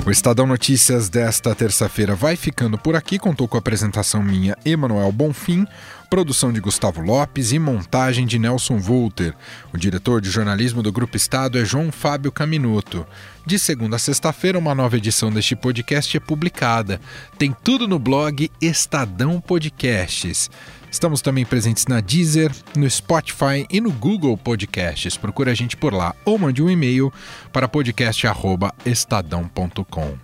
O 0.07 0.11
Estadão 0.11 0.47
Notícias 0.47 1.09
desta 1.09 1.55
terça-feira 1.55 2.15
vai 2.15 2.37
ficando 2.37 2.77
por 2.77 2.95
aqui. 2.95 3.19
Contou 3.19 3.49
com 3.49 3.57
a 3.57 3.59
apresentação 3.59 4.23
minha, 4.23 4.55
Emanuel 4.63 5.11
Bonfim, 5.11 5.67
produção 6.15 6.53
de 6.53 6.61
Gustavo 6.61 7.01
Lopes 7.01 7.51
e 7.51 7.59
montagem 7.59 8.25
de 8.25 8.39
Nelson 8.39 8.79
Volter. 8.79 9.35
O 9.73 9.77
diretor 9.77 10.21
de 10.21 10.31
jornalismo 10.31 10.81
do 10.81 10.93
Grupo 10.93 11.17
Estado 11.17 11.59
é 11.59 11.65
João 11.65 11.91
Fábio 11.91 12.31
Caminuto. 12.31 13.05
De 13.45 13.59
segunda 13.59 13.97
a 13.97 13.99
sexta-feira, 13.99 14.57
uma 14.57 14.77
nova 14.77 14.97
edição 14.97 15.33
deste 15.33 15.57
podcast 15.57 16.17
é 16.17 16.21
publicada. 16.21 17.01
Tem 17.37 17.53
tudo 17.65 17.89
no 17.89 17.99
blog 17.99 18.49
Estadão 18.61 19.41
Podcasts. 19.41 20.49
Estamos 20.89 21.21
também 21.21 21.45
presentes 21.45 21.89
na 21.89 22.01
Deezer, 22.01 22.53
no 22.77 22.89
Spotify 22.89 23.67
e 23.69 23.81
no 23.81 23.91
Google 23.91 24.39
Podcasts. 24.39 25.17
Procure 25.17 25.51
a 25.51 25.55
gente 25.55 25.77
por 25.77 25.93
lá 25.93 26.15
ou 26.25 26.39
mande 26.39 26.63
um 26.63 26.71
e-mail 26.71 27.13
para 27.53 27.67
podcast@estadão.com. 27.67 30.17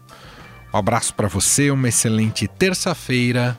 Um 0.72 0.79
abraço 0.79 1.12
para 1.14 1.26
você, 1.26 1.68
uma 1.68 1.88
excelente 1.88 2.46
terça-feira 2.46 3.59